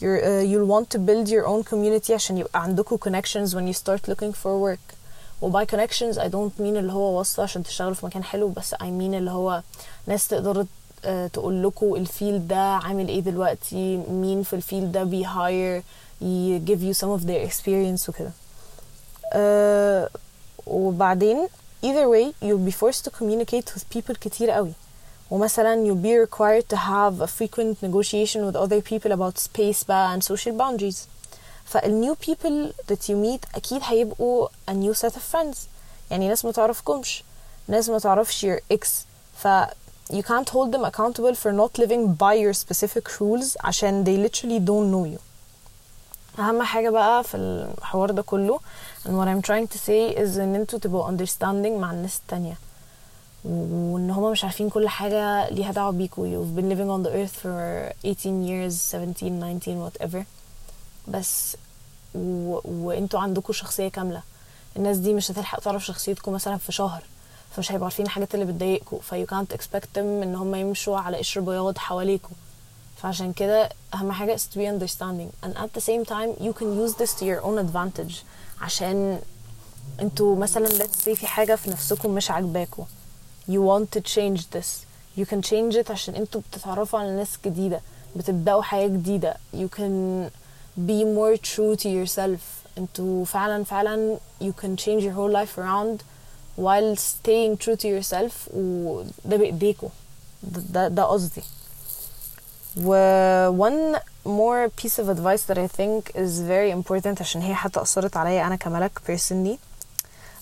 you're, 0.00 0.20
uh, 0.24 0.42
you'll 0.50 0.66
want 0.74 0.90
to 0.90 0.98
build 0.98 1.28
your 1.28 1.46
own 1.46 1.64
community 1.64 2.12
عشان 2.12 2.38
يبقى 2.38 2.62
عندكم 2.62 2.96
connections 2.96 3.54
when 3.54 3.66
you 3.66 3.72
start 3.74 4.08
looking 4.08 4.32
for 4.32 4.56
work. 4.58 4.94
وباي 5.42 5.66
connections 5.66 6.16
I 6.18 6.28
don't 6.28 6.58
mean 6.58 6.76
اللي 6.76 6.92
هو 6.92 7.18
واسطة 7.18 7.42
عشان 7.42 7.62
تشتغلوا 7.62 7.94
في 7.94 8.06
مكان 8.06 8.24
حلو 8.24 8.48
بس 8.48 8.74
I 8.74 8.78
mean 8.78 9.14
اللي 9.14 9.30
هو 9.30 9.62
ناس 10.06 10.28
تقدر 10.28 10.66
تقول 11.32 11.62
لكم 11.62 11.94
الفيلد 11.94 12.48
ده 12.48 12.56
عامل 12.74 13.08
ايه 13.08 13.20
دلوقتي 13.20 13.96
مين 13.96 14.42
في 14.42 14.52
الفيلد 14.52 14.92
ده 14.92 15.04
بيهاير 15.04 15.82
ي 16.22 16.60
give 16.66 16.80
you 16.82 16.94
some 17.00 17.10
of 17.20 17.26
their 17.26 17.48
experience 17.50 18.08
وكده 18.08 18.30
uh, 19.34 20.08
وبعدين 20.66 21.48
either 21.82 22.08
way 22.08 22.32
you'll 22.42 22.66
be 22.70 22.72
forced 22.72 23.04
to 23.04 23.10
communicate 23.10 23.74
with 23.74 23.84
people 23.94 24.14
كتير 24.20 24.50
قوي 24.50 24.72
ومثلا 25.30 25.84
you'll 25.86 26.02
be 26.02 26.16
required 26.28 26.64
to 26.68 26.76
have 26.76 27.20
a 27.20 27.26
frequent 27.26 27.82
negotiation 27.82 28.46
with 28.46 28.56
other 28.56 28.80
people 28.80 29.12
about 29.12 29.38
space 29.38 29.84
بقى 29.88 30.14
and 30.18 30.22
social 30.24 30.52
boundaries 30.52 31.06
فالnew 31.72 32.14
people 32.16 32.72
that 32.88 33.08
you 33.08 33.16
meet 33.16 33.46
أكيد 33.54 33.80
هيبقوا 33.84 34.48
a 34.70 34.74
new 34.74 34.94
set 34.94 35.12
of 35.12 35.22
friends 35.34 35.56
يعني 36.10 36.28
ناس 36.28 36.44
ما 36.44 36.52
تعرفكمش 36.52 37.24
ناس 37.68 37.88
ما 37.88 37.98
تعرفش 37.98 38.46
your 38.46 38.60
ex 38.74 38.86
ف 39.42 39.48
you 40.12 40.22
can't 40.22 40.48
hold 40.48 40.72
them 40.72 40.84
accountable 40.84 41.34
for 41.34 41.52
not 41.52 41.78
living 41.78 42.14
by 42.14 42.34
your 42.34 42.52
specific 42.54 43.20
rules 43.20 43.56
عشان 43.60 44.04
they 44.04 44.16
literally 44.28 44.58
don't 44.60 44.90
know 44.92 45.04
you 45.14 45.20
أهم 46.39 46.63
حاجة 46.63 46.89
بقى 46.89 47.23
في 47.23 47.37
الحوار 47.37 48.11
ده 48.11 48.21
كله 48.21 48.59
and 49.05 49.09
what 49.09 49.27
I'm 49.27 49.41
trying 49.47 49.67
to 49.75 49.77
say 49.77 50.15
is 50.17 50.37
إن 50.39 50.55
أنتوا 50.55 50.79
تبقوا 50.79 51.17
understanding 51.17 51.79
مع 51.79 51.91
الناس 51.91 52.17
التانية 52.17 52.57
وإن 53.45 54.09
هما 54.11 54.31
مش 54.31 54.43
عارفين 54.43 54.69
كل 54.69 54.89
حاجة 54.89 55.49
ليها 55.49 55.71
دعوة 55.71 55.91
بيكوا. 55.91 56.25
You've 56.27 56.59
been 56.59 56.69
living 56.69 56.89
on 56.89 57.03
the 57.07 57.11
earth 57.13 57.35
for 57.43 57.93
18 58.05 58.47
years 58.47 58.73
17 58.73 59.39
19 59.39 59.89
whatever. 59.89 60.23
بس 61.07 61.57
و... 62.15 62.59
وإنتوا 62.65 63.19
عندكوا 63.19 63.53
شخصية 63.53 63.87
كاملة. 63.87 64.21
الناس 64.77 64.97
دي 64.97 65.13
مش 65.13 65.31
هتلحق 65.31 65.59
تعرف 65.59 65.85
شخصيتكم 65.85 66.33
مثلا 66.33 66.57
في 66.57 66.71
شهر 66.71 67.03
فمش 67.55 67.71
هيبقوا 67.71 67.85
عارفين 67.85 68.05
الحاجات 68.05 68.33
اللي 68.35 68.45
بتضايقكم 68.45 68.97
ف 68.97 69.13
you 69.15 69.27
can't 69.27 69.55
expect 69.57 69.85
them 69.95 69.97
إن 69.97 70.35
هم 70.35 70.55
يمشوا 70.55 70.97
على 70.97 71.17
قشر 71.17 71.41
بياض 71.41 71.77
حواليكوا. 71.77 72.35
فعشان 73.02 73.32
كده 73.32 73.68
اهم 73.94 74.12
حاجة 74.12 74.36
is 74.36 74.40
to 74.40 74.58
be 74.58 74.66
understanding 74.66 75.46
and 75.46 75.52
at 75.56 75.72
the 75.78 75.80
same 75.80 76.04
time 76.04 76.30
you 76.46 76.52
can 76.52 76.68
use 76.84 76.94
this 76.94 77.14
to 77.20 77.24
your 77.24 77.40
own 77.42 77.58
advantage 77.66 78.14
عشان 78.60 79.18
انتوا 80.00 80.36
مثلا 80.36 80.68
let's 80.68 81.04
say 81.04 81.12
في 81.14 81.26
حاجة 81.26 81.54
في 81.54 81.70
نفسكم 81.70 82.10
مش 82.10 82.30
عاجباكوا 82.30 82.84
you 83.50 83.60
want 83.70 83.98
to 83.98 84.02
change 84.02 84.40
this 84.56 84.66
you 85.20 85.24
can 85.26 85.42
change 85.42 85.76
it 85.84 85.90
عشان 85.90 86.14
انتوا 86.14 86.40
بتتعرفوا 86.50 86.98
على 86.98 87.16
ناس 87.16 87.38
جديدة 87.44 87.80
بتبدأوا 88.16 88.62
حياة 88.62 88.86
جديدة 88.88 89.36
you 89.54 89.68
can 89.78 90.28
be 90.86 91.04
more 91.04 91.36
true 91.36 91.76
to 91.76 91.88
yourself 91.88 92.40
انتوا 92.78 93.24
فعلا 93.24 93.64
فعلا 93.64 94.16
you 94.42 94.52
can 94.62 94.76
change 94.76 95.02
your 95.02 95.12
whole 95.12 95.32
life 95.32 95.58
around 95.58 95.98
while 96.56 96.96
staying 96.96 97.56
true 97.64 97.76
to 97.76 97.86
yourself 97.88 98.32
وده 98.54 99.36
بإيديكوا 99.36 99.88
ده 100.42 100.60
ده, 100.70 100.88
ده 100.88 101.02
قصدي 101.04 101.42
و 102.76 102.92
one 103.68 103.98
more 104.26 104.68
piece 104.82 104.98
of 104.98 105.08
advice 105.08 105.42
that 105.48 105.58
I 105.58 105.66
think 105.78 106.10
is 106.14 106.40
very 106.40 106.70
important 106.70 107.20
عشان 107.20 107.42
هي 107.42 107.54
حتى 107.54 107.82
أثرت 107.82 108.16
عليا 108.16 108.46
أنا 108.46 108.56
كملك 108.56 108.98
personally 109.08 109.58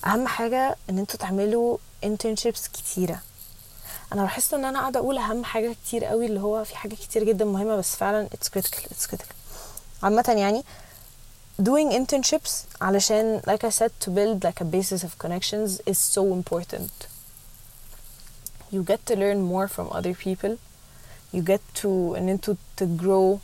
أهم 0.07 0.27
حاجة 0.27 0.75
إن 0.89 0.97
انتوا 0.99 1.19
تعملوا 1.19 1.77
internships 2.05 2.69
كتيرة 2.73 3.19
أنا 4.13 4.21
لاحظت 4.21 4.53
إن 4.53 4.65
أنا 4.65 4.79
قاعدة 4.79 4.99
أقول 4.99 5.17
أهم 5.17 5.43
حاجة 5.43 5.75
كتير 5.85 6.05
قوي 6.05 6.25
اللي 6.25 6.39
هو 6.39 6.63
في 6.63 6.77
حاجات 6.77 6.97
كتير 6.99 7.23
جدا 7.23 7.45
مهمة 7.45 7.75
بس 7.75 7.95
فعلا 7.95 8.27
it's 8.35 8.47
critical 8.47 8.79
it's 8.91 9.07
critical 9.11 9.35
عامة 10.03 10.35
يعني 10.37 10.63
doing 11.61 11.91
internships 11.93 12.51
علشان 12.81 13.41
like 13.49 13.63
I 13.67 13.69
said 13.69 13.91
to 14.05 14.09
build 14.09 14.43
like 14.47 14.61
a 14.61 14.65
basis 14.65 15.03
of 15.03 15.17
connections 15.25 15.81
is 15.91 15.97
so 16.15 16.21
important 16.33 17.07
you 18.73 18.83
get 18.83 18.99
to 19.07 19.15
learn 19.15 19.41
more 19.53 19.67
from 19.67 19.87
other 19.97 20.13
people 20.25 20.57
You 21.36 21.40
get 21.40 21.80
to 21.82 21.86
ان 21.86 22.28
أنتوا 22.28 22.54
to 22.80 22.84
grow 23.02 23.38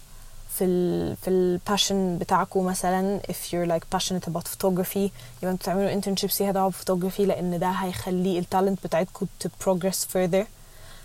في 0.54 0.64
ال 0.64 1.16
في 1.16 1.28
ال 1.30 1.41
passion 1.41 2.18
بتاعكم 2.18 2.64
مثلا 2.64 3.20
if 3.28 3.52
you're 3.52 3.68
like 3.70 3.96
passionate 3.98 4.28
about 4.32 4.42
photography 4.48 5.08
يبقى 5.42 5.50
أنتوا 5.52 5.56
تعملوا 5.66 6.00
internships 6.00 6.40
ليها 6.40 6.52
دعوة 6.52 6.68
بفوتوغرافي 6.68 7.26
لأن 7.26 7.58
ده 7.58 7.68
هيخلي 7.70 8.38
ال 8.38 8.44
talent 8.44 8.78
بتاعتكم 8.86 9.26
to 9.44 9.48
progress 9.64 9.96
further. 10.14 10.44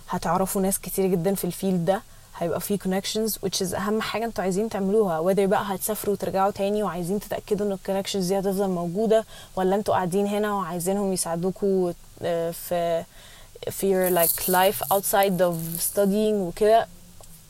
هتعرفوا 0.09 0.61
ناس 0.61 0.79
كتير 0.79 1.07
جدا 1.07 1.35
في 1.35 1.43
ال 1.45 1.52
field 1.52 1.85
ده 1.85 2.01
هيبقى 2.37 2.61
في 2.61 2.77
connections 2.77 3.31
which 3.31 3.67
is 3.67 3.75
أهم 3.75 4.01
حاجة 4.01 4.25
أنتوا 4.25 4.43
عايزين 4.43 4.69
تعملوها. 4.69 5.33
Whether 5.33 5.39
بقى 5.39 5.63
هتسافروا 5.75 6.13
وترجعوا 6.15 6.51
تاني 6.51 6.83
وعايزين 6.83 7.19
تتأكدوا 7.19 7.65
إن 7.67 7.71
ال 7.71 7.76
connections 7.76 8.27
دي 8.27 8.39
هتفضل 8.39 8.69
موجودة 8.69 9.25
ولا 9.55 9.75
أنتوا 9.75 9.93
قاعدين 9.93 10.27
هنا 10.27 10.53
وعايزينهم 10.53 11.13
يساعدوكوا 11.13 11.91
آه، 12.21 12.51
في 12.51 13.03
في 13.70 13.92
your 13.94 14.14
like 14.14 14.42
life 14.44 14.86
outside 14.96 15.40
of 15.40 15.82
studying 15.92 16.34
وكده 16.34 16.86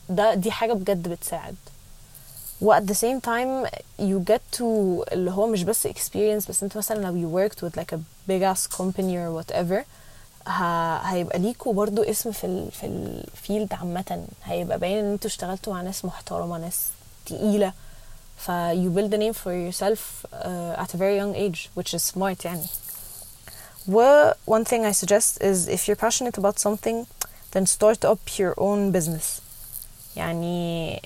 ده 0.09 0.33
دي 0.33 0.51
حاجه 0.51 0.73
بجد 0.73 1.07
بتساعد 1.07 1.55
و 2.61 2.73
at 2.79 2.81
the 2.83 2.93
same 2.95 3.19
time 3.21 3.69
you 3.99 4.31
get 4.33 4.57
to 4.59 4.63
اللي 5.13 5.31
هو 5.31 5.47
مش 5.47 5.63
بس 5.63 5.87
experience 5.87 6.47
بس 6.49 6.63
انت 6.63 6.77
مثلا 6.77 6.97
لو 6.97 7.13
you 7.13 7.49
worked 7.51 7.57
with 7.57 7.79
like 7.81 7.93
a 7.95 7.99
big 8.29 8.41
ass 8.55 8.77
company 8.77 9.15
or 9.15 9.41
whatever 9.43 9.83
ه... 10.47 10.61
هيبقى 10.97 11.39
ليكوا 11.39 11.73
برضو 11.73 12.03
اسم 12.03 12.31
في 12.31 12.43
ال... 12.43 12.71
في 12.71 12.85
الفيلد 12.85 13.73
عامة 13.73 14.23
هيبقى 14.43 14.79
باين 14.79 14.97
ان 15.05 15.11
انتوا 15.11 15.29
اشتغلتوا 15.29 15.73
مع 15.73 15.81
ناس 15.81 16.05
محترمة 16.05 16.57
ناس 16.57 16.85
تقيلة 17.25 17.73
ف 18.37 18.51
you 18.51 18.89
build 18.97 19.13
a 19.13 19.17
name 19.17 19.33
for 19.43 19.51
yourself 19.51 20.25
uh, 20.33 20.83
at 20.83 20.93
a 20.93 20.97
very 20.97 21.17
young 21.21 21.35
age 21.35 21.69
which 21.79 21.93
is 21.93 22.03
smart 22.15 22.45
يعني 22.45 22.65
و 23.87 24.31
one 24.45 24.65
thing 24.65 24.85
I 24.85 24.91
suggest 24.91 25.41
is 25.41 25.67
if 25.67 25.87
you're 25.87 26.01
passionate 26.07 26.37
about 26.37 26.59
something 26.59 27.07
then 27.51 27.65
start 27.65 28.05
up 28.05 28.39
your 28.39 28.53
own 28.57 28.91
business 28.91 29.41
يعني 30.15 31.01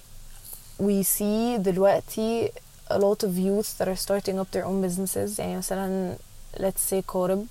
we 0.80 1.04
see 1.04 1.58
دلوقتي 1.58 2.52
a 2.92 2.98
lot 2.98 3.24
of 3.24 3.38
youth 3.38 3.78
that 3.78 3.88
are 3.88 3.96
starting 3.96 4.40
up 4.40 4.52
their 4.52 4.66
own 4.66 4.82
businesses 4.82 5.40
يعني 5.40 5.58
مثلا 5.58 6.16
let's 6.58 6.82
say 6.92 7.02
قارب 7.08 7.46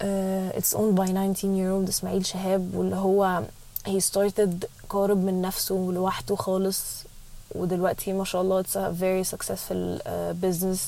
uh, 0.00 0.58
it's 0.58 0.74
owned 0.74 0.94
by 0.94 1.06
19 1.06 1.56
year 1.56 1.70
old 1.70 1.88
اسماعيل 1.88 2.26
شهاب 2.26 2.74
واللي 2.74 2.96
هو 2.96 3.42
he 3.86 4.00
started 4.00 4.66
قارب 4.88 5.16
من 5.24 5.42
نفسه 5.42 5.90
لوحده 5.94 6.36
خالص 6.36 7.04
ودلوقتي 7.54 8.12
ما 8.12 8.24
شاء 8.24 8.42
الله 8.42 8.62
it's 8.62 8.76
a 8.76 8.90
very 8.92 9.24
successful 9.36 10.00
uh, 10.06 10.34
business 10.46 10.78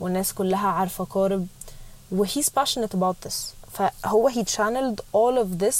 والناس 0.00 0.32
كلها 0.34 0.68
عارفة 0.68 1.04
قارب 1.04 1.46
و 2.12 2.24
he's 2.26 2.48
passionate 2.60 2.94
about 2.94 3.28
this 3.28 3.34
فهو 3.72 4.30
he 4.30 4.44
channeled 4.44 5.00
all 5.14 5.38
of 5.44 5.62
this 5.62 5.76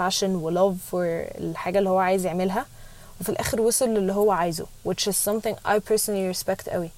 passion 0.00 0.22
و 0.22 0.50
love 0.50 0.76
for 0.90 0.94
الحاجة 1.38 1.78
اللي 1.78 1.90
هو 1.90 1.98
عايز 1.98 2.26
يعملها 2.26 2.66
وفي 3.20 3.28
الآخر 3.28 3.60
وصل 3.60 3.88
للي 3.88 4.12
هو 4.12 4.32
عايزه 4.32 4.66
which 4.88 5.08
is 5.10 5.14
something 5.30 5.54
I 5.66 5.78
personally 5.92 6.36
respect 6.38 6.68
قوي 6.68 6.90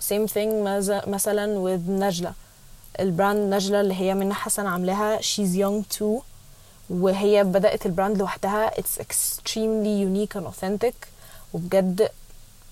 same 0.00 0.26
thing 0.28 0.48
مز- 0.64 1.08
مثلا 1.08 1.46
with 1.64 1.90
نجلة 1.90 2.32
البراند 3.00 3.54
نجلة 3.54 3.80
اللي 3.80 3.94
هي 3.94 4.14
منى 4.14 4.34
حسن 4.34 4.66
عاملاها 4.66 5.18
she's 5.20 5.54
young 5.56 5.96
too 5.98 6.22
وهي 6.90 7.44
بدأت 7.44 7.86
البراند 7.86 8.18
لوحدها 8.18 8.70
it's 8.70 9.00
extremely 9.00 10.02
unique 10.08 10.36
and 10.40 10.46
authentic 10.46 10.94
وبجد 11.52 12.10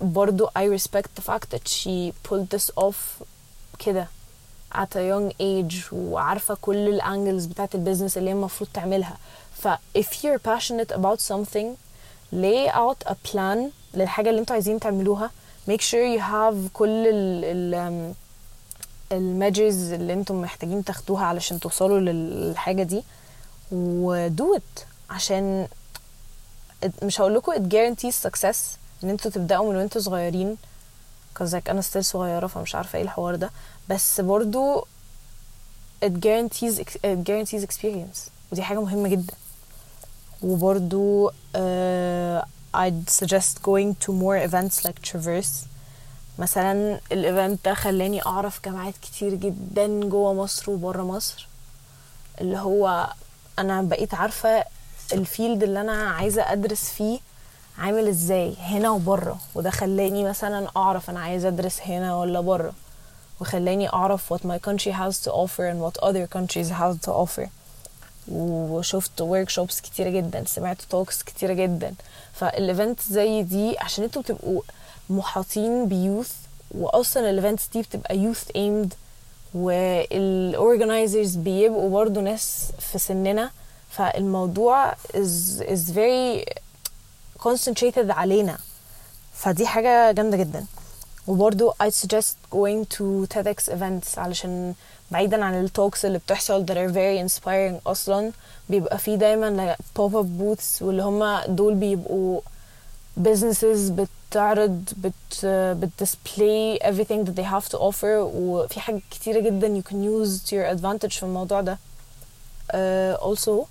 برضو 0.01 0.47
I 0.47 0.79
respect 0.79 1.09
the 1.21 1.23
fact 1.31 1.51
that 1.55 1.69
she 1.69 2.13
pulled 2.29 2.49
this 2.57 2.71
off 2.85 3.23
كده 3.79 4.09
At 4.74 4.96
a 4.96 5.02
young 5.12 5.32
age 5.42 5.94
وعارفة 5.94 6.58
كل 6.62 6.88
ال 6.90 6.98
angles 6.98 7.46
بتاعت 7.46 7.76
ال 7.76 7.80
business 7.80 8.18
اللي 8.18 8.30
هي 8.30 8.34
المفروض 8.34 8.70
تعملها. 8.74 9.18
ف 9.58 9.68
if 9.98 10.08
you're 10.24 10.40
passionate 10.52 10.96
about 10.96 11.20
something 11.32 11.68
lay 12.34 12.70
out 12.74 13.12
a 13.12 13.14
plan 13.32 13.58
للحاجة 13.94 14.30
اللي 14.30 14.42
أنتوا 14.42 14.54
عايزين 14.54 14.80
تعملوها. 14.80 15.32
Make 15.70 15.82
sure 15.82 16.18
you 16.18 16.22
have 16.22 16.70
كل 16.74 17.08
ال, 17.08 17.44
ال 17.46 18.14
um, 18.14 18.16
ال 19.12 19.23
majors 19.23 19.92
اللي 19.92 20.14
أنتم 20.14 20.42
محتاجين 20.42 20.84
تاخدوها 20.84 21.26
علشان 21.26 21.60
توصلوا 21.60 22.00
للحاجة 22.00 22.84
دي. 22.84 23.04
و 23.72 24.30
do 24.30 24.58
it 24.58 24.82
عشان 25.10 25.68
مش 27.04 27.22
هقول 27.22 27.36
لكم 27.36 27.52
it 27.54 27.72
guarantees 27.74 28.28
success 28.30 28.58
إن 29.04 29.10
أنتوا 29.10 29.32
تبدأوا 29.32 29.70
من 29.72 29.76
وانتوا 29.78 30.02
صغيرين. 30.02 30.58
Like 31.40 31.70
أنا 31.70 31.82
still 31.82 32.00
صغيرة 32.00 32.48
فمش 32.48 32.76
عارفة 32.76 32.98
إيه 32.98 33.04
الحوار 33.04 33.36
ده. 33.36 33.50
بس 33.90 34.22
برضو 34.22 34.88
it 36.06 36.10
guarantees 36.10 36.80
it 36.80 37.18
guarantees 37.28 37.64
experience. 37.64 38.30
ودي 38.52 38.64
حاجة 38.64 38.82
مهمة 38.82 39.10
جدا. 39.10 39.34
وبرضو 40.42 41.30
uh, 41.30 42.46
I'd 42.76 43.10
suggest 43.10 43.62
going 43.64 43.96
to 44.06 44.12
more 44.12 44.38
events 44.50 44.86
like 44.86 45.12
Traverse. 45.12 45.66
مثلا 46.40 47.00
الايفنت 47.12 47.66
ده 47.66 47.74
خلاني 47.74 48.26
أعرف 48.26 48.60
جامعات 48.66 48.94
كتير 49.02 49.36
جدا 49.36 50.00
جوه 50.10 50.34
مصر 50.34 50.72
وبره 50.72 51.04
مصر. 51.04 51.48
اللي 52.42 52.58
هو 52.58 53.14
أنا 53.60 53.82
بقيت 53.82 54.14
عارفة 54.14 54.64
ال 55.14 55.22
field 55.22 55.64
اللي 55.64 55.82
أنا 55.82 56.10
عايزة 56.10 56.52
أدرس 56.52 56.90
فيه 56.90 57.20
عامل 57.78 58.08
إزاي 58.08 58.56
هنا 58.60 58.90
وبره. 58.90 59.40
وده 59.56 59.70
خلاني 59.70 60.24
مثلا 60.24 60.68
أعرف 60.78 61.10
أنا 61.10 61.20
عايزة 61.20 61.48
أدرس 61.48 61.82
هنا 61.82 62.16
ولا 62.16 62.42
بره. 62.42 62.74
وخلاني 63.42 63.94
أعرف 63.94 64.34
what 64.34 64.38
my 64.38 64.60
country 64.70 64.92
has 64.92 65.20
to 65.26 65.32
offer 65.32 65.66
and 65.72 65.80
what 65.82 66.04
other 66.04 66.28
countries 66.38 66.70
have 66.70 67.02
to 67.06 67.12
offer. 67.12 67.50
وشفت 68.32 69.24
workshops 69.24 69.82
كتيرة 69.82 70.10
جدا 70.10 70.44
سمعت 70.48 70.82
talks 70.82 71.24
كتيرة 71.26 71.54
جدا. 71.54 71.94
فال 72.34 72.52
event 72.52 73.00
زي 73.02 73.44
دي 73.44 73.80
عشان 73.80 74.04
أنتوا 74.04 74.22
بتبقوا 74.22 74.62
محاطين 75.10 75.88
ب 75.88 75.95
youth 75.95 76.32
واصلا 76.72 77.30
ال 77.30 77.35
events 77.35 77.68
دي 77.68 77.82
بتبقى 77.82 78.18
youth 78.18 78.44
aimed 78.56 78.94
وال 79.54 79.84
organizers 79.84 81.36
بيبقوا 81.36 81.90
برضو 81.90 82.22
ناس 82.22 82.72
في 82.80 83.00
سننا. 83.00 83.52
فالموضوع 83.90 84.94
is, 84.94 85.62
is 85.62 85.92
very 85.92 86.46
concentrated 87.40 88.10
علينا. 88.10 88.58
فدي 89.34 89.68
حاجة 89.68 90.12
جامدة 90.12 90.38
جدا. 90.38 90.66
وبرضو 91.27 91.73
I 91.83 91.87
suggest 91.91 92.35
going 92.55 92.85
to 92.97 93.27
TEDx 93.35 93.73
events 93.73 94.19
علشان 94.19 94.75
بعيدا 95.11 95.45
عن 95.45 95.65
التوكس 95.65 96.05
اللي 96.05 96.19
بتحصل 96.19 96.67
that 96.67 96.71
are 96.77 96.93
very 96.95 97.29
inspiring 97.33 97.87
أصلا 97.89 98.33
بيبقى 98.69 98.99
في 98.99 99.17
دايما 99.17 99.75
like 99.77 100.01
pop-up 100.01 100.27
booths 100.41 100.83
واللي 100.83 101.03
هما 101.03 101.47
دول 101.47 101.75
بيبقوا 101.75 102.41
businesses 103.23 103.93
بتعرض 104.31 104.85
بت 104.97 105.47
بتدisplay 105.81 106.79
everything 106.87 107.25
that 107.27 107.37
they 107.37 107.47
have 107.55 107.69
to 107.69 107.79
offer 107.79 108.05
وفي 108.35 108.81
حاجات 108.81 109.01
كتيرة 109.11 109.41
جدا 109.41 109.81
you 109.81 109.85
can 109.91 109.97
use 109.97 110.49
to 110.49 110.53
your 110.53 110.77
advantage 110.79 111.17
في 111.17 111.23
الموضوع 111.23 111.61
ده 111.61 111.79
uh, 112.73 113.21
also 113.21 113.65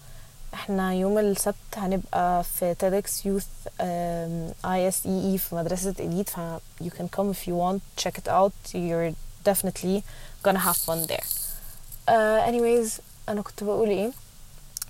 إحنا 0.55 0.95
يوم 0.95 1.19
السبت 1.19 1.55
هنبقى 1.77 2.45
في 2.45 2.75
TEDx 2.75 3.07
Youth 3.27 3.71
um, 3.81 4.67
ISEE 4.67 5.39
في 5.41 5.49
مدرسة 5.53 5.95
إليت 6.01 6.29
ف 6.31 6.37
you 6.83 6.91
can 6.91 7.07
come 7.17 7.33
if 7.35 7.47
you 7.49 7.55
want 7.55 8.05
check 8.05 8.13
it 8.19 8.29
out 8.29 8.53
you're 8.75 9.15
definitely 9.51 10.03
gonna 10.45 10.59
have 10.69 10.77
fun 10.77 11.07
there 11.07 11.25
uh, 12.09 12.49
anyways 12.49 13.01
أنا 13.29 13.43
كنت 13.43 13.65
بقول 13.65 13.89
إيه 13.89 14.11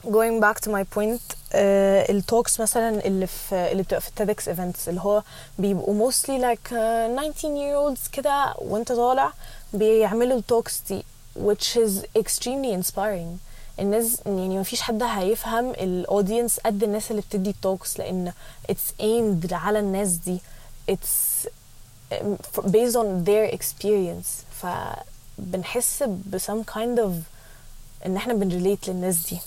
going 0.05 0.41
back 0.41 0.61
to 0.61 0.71
my 0.71 0.85
point 0.99 1.21
uh, 1.53 2.11
التوكس 2.11 2.61
مثلا 2.61 3.05
اللي 3.07 3.27
في 3.27 3.55
اللي 3.73 3.83
بتبقى 3.83 4.01
في 4.01 4.11
TEDx 4.21 4.45
events 4.57 4.89
اللي 4.89 5.01
هو 5.01 5.23
بيبقوا 5.59 6.11
mostly 6.11 6.41
like 6.43 6.71
uh, 6.71 6.73
19 6.73 7.33
year 7.35 7.77
olds 7.97 8.11
كده 8.13 8.55
وانت 8.59 8.93
طالع 8.93 9.33
بيعملوا 9.73 10.39
ال 10.39 10.46
talks 10.46 10.81
دي 10.89 11.05
which 11.39 11.77
is 11.77 12.19
extremely 12.19 12.83
inspiring 12.83 13.50
الناس 13.80 14.18
يعني 14.26 14.58
ما 14.58 14.64
فيش 14.64 14.82
حد 14.82 15.04
هيفهم 15.04 15.70
الاودينس 15.70 16.60
قد 16.60 16.84
الناس 16.84 17.12
اللي 17.12 17.22
بتدي 17.22 17.56
توكس 17.62 18.00
لان 18.00 18.34
it's 18.72 19.02
aimed 19.02 19.54
على 19.54 19.80
الناس 19.80 20.10
دي 20.12 20.40
it's 20.92 21.48
based 22.62 22.96
on 22.96 23.26
their 23.26 23.58
experience 23.58 24.62
فبنحس 24.62 26.04
ب 26.04 26.38
some 26.38 26.72
kind 26.74 27.00
of 27.00 27.12
ان 28.06 28.16
احنا 28.18 28.34
بنريليت 28.34 28.88
للناس 28.90 29.16
دي 29.30 29.40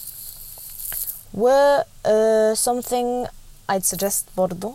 و 1.34 1.48
uh, 1.78 2.56
something 2.56 3.28
I'd 3.72 3.84
suggest 3.96 4.24
برضو 4.36 4.74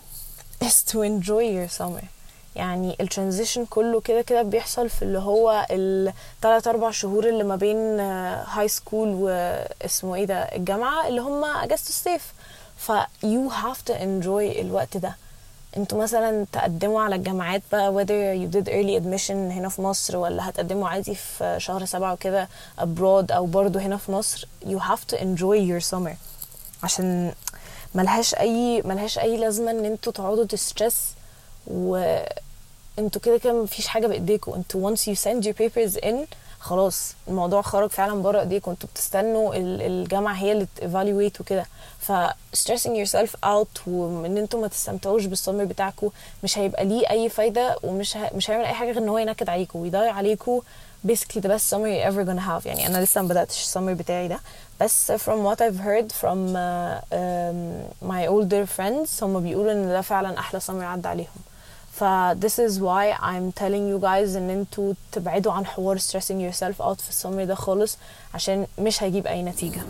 is 0.64 0.92
to 0.92 0.96
enjoy 1.02 1.44
your 1.58 1.70
summer 1.80 2.06
يعني 2.59 2.97
ال 3.01 3.06
transition 3.06 3.65
كله 3.67 4.01
كده 4.01 4.23
كده 4.23 4.43
بيحصل 4.43 4.89
في 4.89 5.03
اللي 5.03 5.19
هو 5.19 5.67
الثلاث 5.71 6.69
أربع 6.69 6.91
شهور 6.91 7.29
اللي 7.29 7.45
ما 7.45 7.57
بين 7.57 8.01
high 8.51 8.69
school 8.69 9.09
واسمه 9.09 10.15
إيه 10.15 10.25
ده 10.25 10.35
الجامعة 10.43 11.09
اللي 11.09 11.21
هم 11.21 11.45
أجازة 11.45 11.89
الصيف. 11.89 12.33
ف 12.77 12.93
you 13.23 13.51
have 13.53 13.79
to 13.91 13.95
enjoy 13.95 14.59
الوقت 14.61 14.97
ده. 14.97 15.17
أنتوا 15.77 16.03
مثلا 16.03 16.47
تقدموا 16.53 17.03
على 17.03 17.15
الجامعات 17.15 17.63
بقى 17.73 17.93
whether 17.93 18.41
you 18.43 18.55
did 18.57 18.69
early 18.69 19.03
admission 19.05 19.31
هنا 19.31 19.69
في 19.69 19.83
مصر 19.83 20.17
ولا 20.17 20.49
هتقدموا 20.49 20.89
عادي 20.89 21.15
في 21.15 21.55
شهر 21.59 21.85
سبعة 21.85 22.13
وكده 22.13 22.49
abroad 22.81 23.33
أو 23.33 23.47
برضو 23.47 23.79
هنا 23.79 23.97
في 23.97 24.13
مصر 24.13 24.49
you 24.65 24.79
have 24.79 25.15
to 25.15 25.19
enjoy 25.19 25.59
your 25.71 25.91
summer. 25.91 26.15
عشان 26.83 27.33
ملهاش 27.95 28.35
أي 28.35 28.83
ملهاش 28.83 29.19
أي 29.19 29.37
لازمة 29.37 29.71
إن 29.71 29.85
أنتوا 29.85 30.13
تقعدوا 30.13 30.45
تسترس 30.45 31.05
و 31.67 32.19
أنتوا 32.99 33.21
كده 33.21 33.39
كده 33.39 33.63
مفيش 33.63 33.87
حاجة 33.87 34.07
بايديكم 34.07 34.53
أنتوا 34.55 34.91
once 34.95 34.99
you 35.01 35.15
send 35.19 35.45
your 35.47 35.55
papers 35.63 36.05
in 36.05 36.15
خلاص 36.61 37.15
الموضوع 37.29 37.63
خرج 37.63 37.91
فعلا 37.91 38.23
بره 38.23 38.41
ايديكم 38.41 38.71
أنتوا 38.71 38.89
بتستنوا 38.95 39.53
الجامعة 39.57 40.35
هي 40.35 40.53
اللي 40.53 40.67
evaluate 40.81 41.41
وكده. 41.41 41.67
ف 41.99 42.13
stressing 42.57 42.91
yourself 43.07 43.31
out 43.47 43.87
وإن 43.89 44.37
أنتوا 44.39 44.61
ما 44.61 44.69
تستمتعوش 44.69 45.25
بالسمر 45.25 45.65
بتاعكم 45.65 46.11
مش 46.45 46.59
هيبقى 46.59 46.85
ليه 46.85 47.11
أي 47.11 47.29
فايدة 47.29 47.77
ومش 47.83 48.17
ه... 48.17 48.31
مش 48.35 48.51
هيعمل 48.51 48.65
أي 48.65 48.73
حاجة 48.75 48.89
غير 48.93 48.99
إن 49.03 49.09
هو 49.09 49.19
ينكد 49.19 49.49
عليكم 49.49 49.79
ويضيع 49.79 50.13
عليكم 50.13 50.61
basically 51.09 51.41
the 51.41 51.49
best 51.49 51.67
summer 51.71 51.89
you're 51.89 52.11
ever 52.11 52.25
gonna 52.25 52.47
have. 52.49 52.67
يعني 52.67 52.87
أنا 52.87 53.05
لسه 53.05 53.23
ما 53.23 53.29
بدأتش 53.29 53.63
السمر 53.63 53.93
بتاعي 53.93 54.29
ده. 54.29 54.41
بس 54.81 55.13
from 55.13 55.45
what 55.47 55.59
I've 55.61 55.81
heard 55.81 56.13
from 56.23 56.39
uh, 56.57 57.01
um, 57.13 58.09
my 58.11 58.27
older 58.29 58.67
friends 58.79 59.23
هم 59.23 59.41
بيقولوا 59.41 59.73
إن 59.73 59.89
ده 59.89 60.01
فعلا 60.01 60.39
أحلى 60.39 60.61
سمر 60.61 60.85
عدى 60.85 61.09
عليهم. 61.09 61.29
ف 61.99 62.05
this 62.45 62.59
is 62.67 62.73
why 62.81 63.05
I'm 63.31 63.53
telling 63.61 63.85
you 63.93 63.99
guys 64.01 64.37
ان 64.37 64.51
أنتوا 64.51 64.93
تبعدوا 65.13 65.53
عن 65.53 65.67
حوار 65.67 65.99
stressing 65.99 66.41
yourself 66.41 66.81
out 66.83 67.01
في 67.01 67.09
السمر 67.09 67.45
ده 67.45 67.55
خالص 67.55 67.99
عشان 68.35 68.67
مش 68.79 69.03
هيجيب 69.03 69.27
أي 69.27 69.43
نتيجة. 69.43 69.81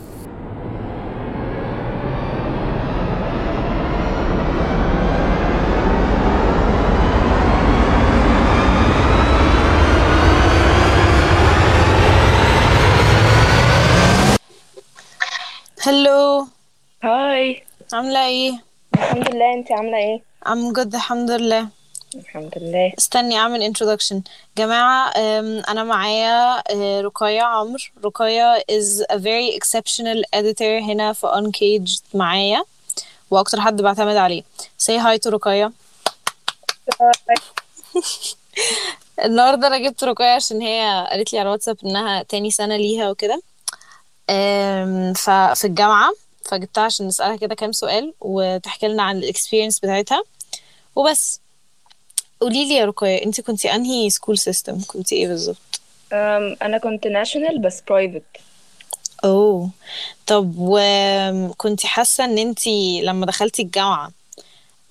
هلو 15.81 16.47
هاي 17.03 17.63
عاملة 17.93 18.25
إيه؟ 18.27 18.51
الحمد 18.93 19.35
لله 19.35 19.53
انت 19.53 19.71
عاملة 19.71 19.97
إيه؟ 19.97 20.21
I'm 20.45 20.73
good 20.75 20.95
الحمد 20.95 21.31
لله. 21.31 21.78
الحمد 22.15 22.57
لله. 22.57 22.93
استني 22.97 23.37
أعمل 23.37 23.73
introduction. 23.73 24.15
جماعة 24.57 25.13
أم، 25.17 25.61
أنا 25.69 25.83
معايا 25.83 26.63
رقية 27.01 27.41
عمرو. 27.41 27.77
رقية 28.05 28.63
is 28.71 29.03
a 29.11 29.17
very 29.17 29.57
exceptional 29.59 30.23
editor 30.35 30.61
هنا 30.61 31.13
في 31.13 31.27
Uncaged 31.27 32.01
معايا 32.13 32.63
وأكتر 33.31 33.61
حد 33.61 33.81
بعتمد 33.81 34.15
عليه. 34.15 34.41
Say 34.83 34.99
hi 34.99 35.17
to 35.25 35.27
رقية. 35.27 35.71
النهارده 39.25 39.67
أنا 39.67 39.77
جبت 39.77 40.03
رقية 40.03 40.35
عشان 40.35 40.61
هي 40.61 41.07
قالت 41.11 41.33
لي 41.33 41.39
على 41.39 41.49
واتساب 41.49 41.77
إنها 41.85 42.23
تاني 42.23 42.51
سنة 42.51 42.77
ليها 42.77 43.09
وكده. 43.09 43.41
ففي 45.15 45.65
الجامعة 45.65 46.11
فجبتها 46.45 46.83
عشان 46.83 47.07
نسألها 47.07 47.35
كده 47.35 47.55
كام 47.55 47.71
سؤال 47.71 48.13
وتحكي 48.21 48.87
لنا 48.87 49.03
عن 49.03 49.17
ال 49.17 49.23
experience 49.23 49.79
بتاعتها. 49.79 50.23
وبس. 50.95 51.39
قولي 52.41 52.65
لي 52.69 52.75
يا 52.75 52.85
رقية 52.85 53.23
انت 53.25 53.41
كنتي 53.41 53.75
انهي 53.75 54.09
school 54.09 54.37
system 54.37 54.81
كنتي 54.87 55.15
إيه 55.15 55.27
بالظبط؟ 55.27 55.81
أم، 56.13 56.55
أنا 56.61 56.77
كنت 56.77 57.07
national 57.07 57.59
بس 57.61 57.81
private 57.81 58.23
oh. 59.23 59.69
طب 60.27 60.53
وكنتي 60.57 61.87
حاسة 61.87 62.25
إن 62.25 62.37
انت 62.37 62.67
لما 63.03 63.25
دخلتي 63.25 63.61
الجامعة 63.61 64.11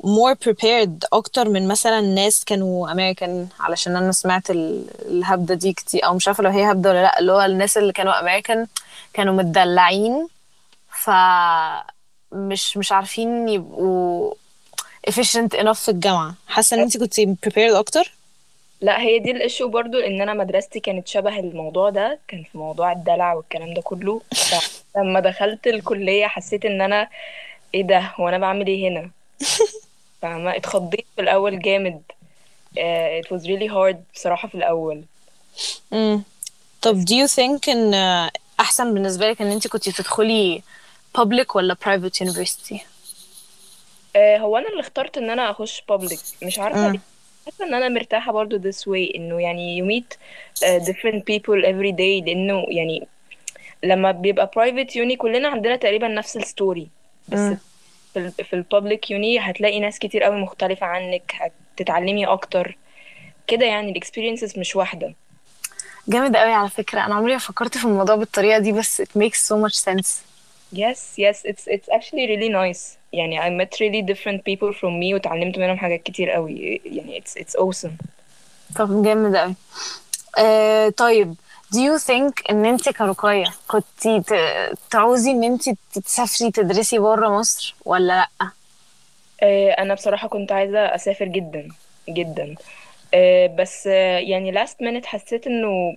more 0.05 0.35
prepared 0.49 1.09
أكتر 1.13 1.49
من 1.49 1.69
مثلا 1.69 2.01
ناس 2.01 2.45
كانوا 2.45 2.93
امريكان 2.93 3.49
علشان 3.61 3.97
أنا 3.97 4.13
سمعت 4.13 4.51
ال- 4.51 4.85
الهبدة 5.09 5.55
دي 5.55 5.73
كتير 5.73 6.05
أو 6.07 6.15
مش 6.15 6.29
عارفة 6.29 6.43
لو 6.43 6.51
هي 6.51 6.73
هبدة 6.73 6.91
ولا 6.91 7.03
لأ 7.03 7.19
اللي 7.19 7.33
هو 7.33 7.41
الناس 7.43 7.79
اللي 7.79 7.93
كانوا 7.93 8.21
امريكان 8.21 8.67
كانوا 9.13 9.35
متدلعين 9.35 10.29
ف 10.91 11.11
مش 12.33 12.77
مش 12.77 12.93
عارفين 12.93 13.49
يبقوا 13.49 14.35
efficient 15.11 15.61
enough 15.61 15.73
في 15.73 15.89
الجامعة. 15.91 16.35
حاسة 16.49 16.77
إن 16.77 16.81
انت 16.81 16.97
كنتي 16.97 17.37
prepared 17.47 17.75
أكتر؟ 17.75 18.13
لا 18.81 19.01
هي 19.01 19.19
دي 19.19 19.31
الايشو 19.31 19.69
برضو 19.69 19.99
إن 19.99 20.21
أنا 20.21 20.35
مدرستي 20.35 20.81
كانت 20.81 21.09
شبه 21.09 21.39
الموضوع 21.39 21.91
ده 21.91 22.19
كان 22.29 22.43
في 22.53 22.59
موضوع 22.59 22.93
الدلع 22.93 23.35
والكلام 23.35 23.75
ده 23.75 23.83
كله. 23.83 24.21
لما 24.97 25.21
دخلت 25.21 25.67
الكلية 25.67 26.27
حسيت 26.27 26.65
إن 26.65 26.81
أنا 26.81 27.09
إيه 27.75 27.83
ده 27.83 28.13
هو 28.17 28.29
أنا 28.29 28.39
بعمل 28.39 28.67
إيه 28.67 28.89
هنا؟ 28.89 29.11
فاهمة؟ 30.23 30.57
اتخضيت 30.57 31.07
في 31.17 31.21
الأول 31.23 31.59
جامد. 31.63 32.03
uh, 32.77 33.21
it 33.23 33.31
was 33.35 33.43
really 33.47 33.69
hard 33.69 33.97
بصراحة 34.15 34.49
في 34.49 34.55
الأول. 34.55 35.03
امم 35.93 36.23
طب 36.83 37.01
do 37.05 37.13
you 37.13 37.29
think 37.37 37.69
إن 37.69 37.95
آه، 37.95 38.31
أحسن 38.61 38.95
بالنسبة 38.95 39.31
لك 39.31 39.43
إن 39.43 39.51
انت 39.51 39.67
كنتي 39.69 39.93
تدخلي 39.93 40.63
public 41.19 41.55
ولا 41.57 41.77
private 41.85 42.27
university 42.27 42.77
uh, 44.15 44.41
هو 44.41 44.57
أنا 44.57 44.69
اللي 44.69 44.81
اخترت 44.81 45.19
إن 45.19 45.31
أنا 45.31 45.51
أخش 45.51 45.83
public. 45.93 46.45
مش 46.47 46.59
عارفة 46.59 46.79
امم 46.85 46.93
ليه. 46.93 47.01
حاسة 47.47 47.65
إن 47.65 47.75
أنا 47.75 47.89
مرتاحة 47.89 48.33
برضو 48.33 48.59
this 48.71 48.77
way 48.77 49.15
إنه 49.15 49.41
يعني 49.41 49.83
you 49.83 49.85
meet 49.87 50.17
uh, 50.65 50.85
different 50.85 51.21
people 51.21 51.65
every 51.65 51.93
day 51.93 52.25
لأنه 52.27 52.65
يعني 52.69 53.07
لما 53.85 54.11
بيبقى 54.11 54.51
private 54.59 54.91
uni 54.95 55.17
كلنا 55.17 55.49
عندنا 55.49 55.77
تقريبا 55.77 56.09
نفس 56.09 56.37
الستوري 56.37 56.89
بس 57.29 57.39
امم 57.39 57.59
في 58.15 58.19
ال 58.19 58.33
في 58.45 58.53
البابليك 58.57 59.11
يوني 59.11 59.39
هتلاقي 59.39 59.81
ناس 59.81 59.99
كتير 59.99 60.23
قوي 60.23 60.37
مختلفة 60.41 60.87
عنك 60.87 61.35
هتتعلمي 61.77 62.27
أكتر. 62.27 62.77
كده 63.47 63.67
يعني 63.67 63.91
الاكسبيرينسز 63.91 64.59
مش 64.59 64.77
واحدة. 64.77 65.15
جامد 66.09 66.37
قوي 66.37 66.53
على 66.53 66.69
فكرة. 66.71 67.07
أنا 67.07 67.15
عمري 67.15 67.33
ما 67.33 67.39
فكرت 67.39 67.79
في 67.79 67.85
الموضوع 67.85 68.15
بالطريقة 68.15 68.59
دي 68.59 68.73
بس 68.73 69.03
it 69.03 69.19
makes 69.19 69.49
so 69.49 69.57
much 69.67 69.75
sense. 69.75 70.09
Yes 70.75 70.99
yes 71.19 71.37
it's 71.51 71.65
it's 71.67 71.89
actually 71.97 72.27
really 72.27 72.51
nice. 72.51 72.98
يعني 73.13 73.41
I 73.41 73.65
met 73.65 73.69
really 73.79 74.03
different 74.15 74.39
people 74.51 74.73
from 74.79 75.01
me 75.03 75.15
وتعلمت 75.15 75.59
منهم 75.59 75.77
حاجات 75.79 76.03
كتير 76.03 76.31
قوي. 76.31 76.81
يعني 76.85 77.21
it's 77.23 77.41
it's 77.43 77.61
awesome. 77.61 77.93
طب 78.77 79.03
جامد 79.03 79.37
قوي 79.37 79.55
آه 80.39 80.89
طيب 80.89 81.35
do 81.75 81.77
you 81.79 81.99
think 82.07 82.51
إن 82.51 82.67
أنت 82.67 82.89
كرقية 82.89 83.45
كنتي 83.69 84.21
ت- 84.21 84.79
تعوزي 84.91 85.31
إن 85.31 85.45
أنت 85.45 85.71
تسافري 85.93 86.51
تدرسي 86.51 86.99
بره 86.99 87.29
مصر 87.29 87.75
ولا 87.85 88.07
لأ؟ 88.41 88.51
آه، 89.43 89.71
أنا 89.71 89.95
بصراحة 89.95 90.29
كنت 90.29 90.53
عايزة 90.53 90.79
أسافر 90.95 91.25
جدا 91.25 91.69
جدا. 92.09 92.55
آه، 93.15 93.47
بس 93.47 93.87
آه، 93.87 94.19
يعني 94.19 94.53
last 94.53 94.75
minute 94.83 95.05
حسيت 95.07 95.47
إنه 95.47 95.97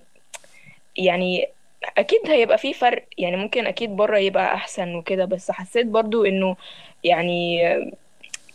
يعني 0.96 1.48
أكيد 1.98 2.20
هيبقى 2.26 2.58
فيه 2.58 2.72
فرق 2.72 3.04
يعني 3.18 3.36
ممكن 3.36 3.66
أكيد 3.66 3.90
بره 3.96 4.18
يبقى 4.18 4.54
أحسن 4.54 4.94
وكده 4.94 5.24
بس 5.24 5.50
حسيت 5.50 5.86
برضو 5.86 6.24
إنه 6.24 6.56
يعني 7.04 7.62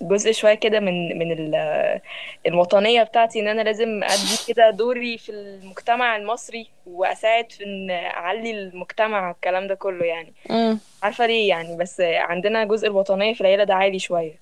جزء 0.02 0.32
شوية 0.32 0.54
كده 0.54 0.80
من 0.80 1.20
من 1.20 1.32
ال- 1.32 2.00
الوطنية 2.48 3.04
بتاعتي 3.04 3.40
إن 3.40 3.48
أنا 3.48 3.62
لازم 3.62 4.04
أدي 4.04 4.38
كده 4.48 4.70
دوري 4.70 5.18
في 5.18 5.30
المجتمع 5.32 6.16
المصري 6.16 6.68
وأساعد 6.88 7.52
في 7.52 7.64
إن 7.64 7.90
أعلي 7.92 8.52
المجتمع 8.52 9.32
الكلام 9.32 9.68
ده 9.68 9.76
كله 9.76 10.06
يعني. 10.06 10.34
مم. 10.50 10.80
عارفة 11.04 11.26
ليه 11.26 11.50
يعني؟ 11.50 11.78
بس 11.78 12.02
عندنا 12.02 12.64
جزء 12.66 12.88
الوطنية 12.88 13.34
في 13.34 13.42
العيلة 13.42 13.64
ده 13.64 13.74
عالي 13.76 14.00
شوية. 14.00 14.36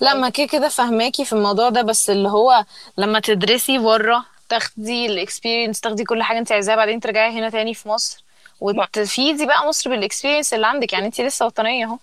لا 0.00 0.14
ما 0.14 0.28
كده 0.28 0.46
كده 0.46 0.68
فهماكي 0.68 1.24
في 1.24 1.32
الموضوع 1.32 1.68
ده 1.68 1.82
بس 1.82 2.10
اللي 2.10 2.28
هو 2.28 2.64
لما 2.98 3.20
تدرسي 3.20 3.78
بره 3.78 4.24
تاخدي 4.48 5.06
ال 5.06 5.13
experience 5.13 5.80
تاخدي 5.80 6.04
كل 6.04 6.22
حاجة 6.22 6.38
انت 6.38 6.52
عايزاها 6.52 6.76
بعدين 6.76 7.00
ترجعي 7.00 7.30
هنا 7.38 7.50
تاني 7.50 7.74
في 7.74 7.88
مصر 7.88 8.24
وتفيدي 8.60 9.46
بقى 9.46 9.66
مصر 9.68 9.90
بال 9.90 10.01
experience 10.01 10.54
اللي 10.54 10.66
عندك. 10.66 10.92
يعني 10.92 11.06
انت 11.06 11.20
لسه 11.20 11.46
وطنية 11.46 11.84
أهو. 11.86 11.98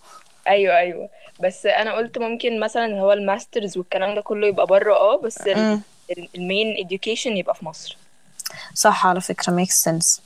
أيوه 0.47 0.77
أيوه. 0.77 1.09
بس 1.39 1.65
أنا 1.65 1.93
قلت 1.93 2.17
ممكن 2.17 2.59
مثلا 2.59 2.99
هو 3.01 3.13
ال 3.13 3.21
masters 3.21 3.77
والكلام 3.77 4.15
ده 4.15 4.21
كله 4.21 4.47
يبقى 4.47 4.65
بره 4.65 4.93
آه 4.95 5.17
بس. 5.17 5.39
ال 6.35 6.43
main 6.43 6.75
education 6.87 7.27
يبقى 7.27 7.55
في 7.55 7.65
مصر. 7.65 7.97
صح 8.73 9.07
على 9.07 9.21
فكرة 9.21 9.63
makes 9.65 9.83
sense. 9.89 10.19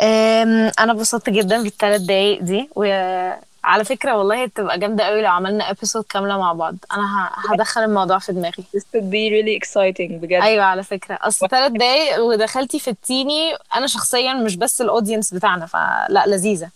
أم، 0.00 0.70
أنا 0.78 0.92
اتبسطت 0.92 1.30
جدا 1.30 1.62
بالثلاث 1.62 2.00
دقايق 2.00 2.40
دي 2.42 2.68
وعلى 2.76 3.84
فكرة 3.84 4.16
والله 4.16 4.46
تبقى 4.46 4.78
جامدة 4.78 5.04
قوي 5.04 5.22
لو 5.22 5.30
عملنا 5.30 5.70
episode 5.70 6.04
كاملة 6.04 6.38
مع 6.38 6.52
بعض. 6.52 6.74
أنا 6.92 7.02
ه- 7.02 7.52
هدخل 7.52 7.80
الموضوع 7.84 8.18
في 8.18 8.32
دماغي. 8.32 8.64
This 8.76 8.80
could 8.80 9.04
be 9.12 9.30
really 9.32 9.60
exciting 9.68 10.12
بجد. 10.22 10.42
أيوة 10.42 10.64
على 10.64 10.82
فكرة. 10.82 11.18
أصل 11.22 11.48
ثلاث 11.54 11.72
دقايق 11.72 12.20
ودخلتي 12.20 12.78
في 12.78 12.90
التيم 12.90 13.54
أنا 13.76 13.86
شخصيا 13.86 14.34
مش 14.34 14.56
بس 14.56 14.80
ال 14.80 14.86
audience 14.86 15.34
بتاعنا 15.34 15.66
فلا 15.66 16.24
لذيذة. 16.26 16.68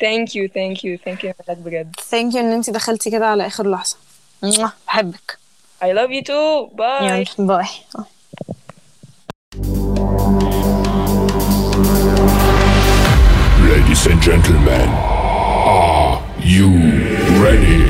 thank 0.00 0.36
you 0.36 0.48
thank 0.48 0.84
you 0.84 0.98
thank 1.04 1.24
you 1.24 1.32
لك 1.48 1.56
بجد. 1.56 1.96
thank 2.10 2.34
you 2.34 2.40
إن 2.40 2.52
انت 2.52 2.70
دخلتي 2.70 3.10
كده 3.10 3.26
على 3.26 3.46
آخر 3.46 3.70
لحظة. 3.70 3.96
بحبك. 4.86 5.38
I 5.82 5.92
love 5.92 6.10
you 6.10 6.22
too 6.22 6.66
bye 6.66 7.24
bye 7.38 7.66
Ladies 13.70 14.06
and 14.06 14.20
gentlemen, 14.28 14.88
are 15.74 16.18
you 16.54 16.70
ready? 17.44 17.82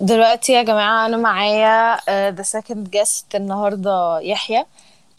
دلوقتي 0.00 0.52
يا 0.52 0.62
جماعة 0.62 1.06
أنا 1.06 1.16
معايا 1.16 1.96
uh, 1.96 2.36
the 2.36 2.44
second 2.44 2.88
guest 2.96 3.34
النهاردة 3.34 4.20
يحيى. 4.20 4.64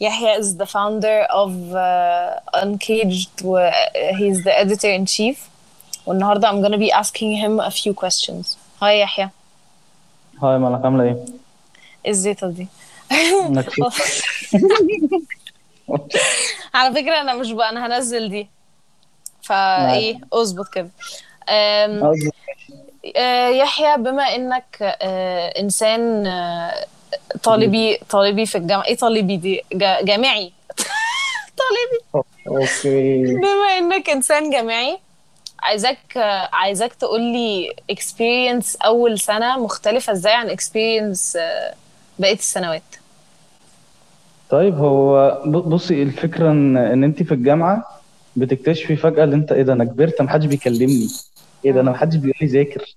يحيى 0.01 0.37
is 0.41 0.45
the 0.57 0.65
founder 0.65 1.27
of 1.31 1.51
uh, 1.75 2.61
Uncaged 2.61 3.43
و 3.45 3.69
he's 4.11 4.43
the 4.43 4.59
editor 4.63 4.91
in 4.99 5.05
chief 5.05 5.37
والنهاردة 6.05 6.47
I'm 6.51 6.61
gonna 6.63 6.77
be 6.77 6.91
asking 6.91 7.37
him 7.37 7.59
a 7.59 7.71
few 7.71 7.93
questions 7.93 8.57
هاي 8.81 8.99
يحيى 8.99 9.29
هاي 10.43 10.57
مالك 10.57 10.85
عاملة 10.85 11.03
ايه؟ 11.03 11.25
إيه 12.05 12.11
الزيطة 12.11 12.47
دي 12.49 12.67
مكسوف 13.49 14.21
على 16.73 16.95
فكرة 16.95 17.21
أنا 17.21 17.33
مش 17.33 17.51
بقى 17.51 17.69
أنا 17.69 17.85
هنزل 17.85 18.29
دي 18.29 18.47
فإيه 19.41 20.19
اظبط 20.33 20.67
كده 20.73 20.89
أم، 21.49 22.03
قصدي 22.07 22.31
آه، 23.15 23.47
يحيى 23.47 23.97
بما 23.97 24.23
انك 24.35 24.95
آه، 25.01 25.47
انسان 25.59 26.27
آه، 26.27 26.85
طالبي 27.42 27.98
طالبي 28.10 28.46
في 28.46 28.58
الجامعة. 28.58 28.84
إيه 28.86 28.96
طالبي 28.96 29.36
دي؟ 29.36 29.62
جا- 29.72 30.02
جامعي. 30.04 30.52
طالبي. 31.60 32.24
okay. 32.48 33.24
بما 33.34 33.78
إنك 33.78 34.10
إنسان 34.10 34.50
جامعي 34.50 34.98
عايزاك 35.62 36.16
عايزاك 36.52 36.94
تقول 36.94 37.20
لي 37.20 37.72
experience 37.92 38.76
أول 38.86 39.18
سنة 39.20 39.58
مختلفة 39.58 40.12
إزاي 40.12 40.32
عن 40.32 40.50
experience 40.56 41.36
آه، 41.36 41.74
بقية 42.18 42.34
السنوات؟ 42.34 42.82
طيب 44.50 44.74
هو 44.74 45.42
بصي 45.46 46.02
الفكرة 46.02 46.50
إن 46.50 46.76
إن 46.76 47.04
انت 47.04 47.22
في 47.22 47.34
الجامعة 47.34 48.00
بتكتشفي 48.36 48.96
فجأة 48.96 49.24
ان 49.24 49.32
أنت 49.32 49.52
إيه 49.52 49.62
ده 49.62 49.72
أنا 49.72 49.84
كبرت 49.84 50.22
محدش 50.22 50.46
بيكلمني. 50.46 51.08
إيه 51.64 51.72
ده 51.72 51.80
أنا 51.80 51.90
محدش 51.90 52.16
بيقول 52.16 52.34
لي 52.40 52.46
ذاكر. 52.46 52.96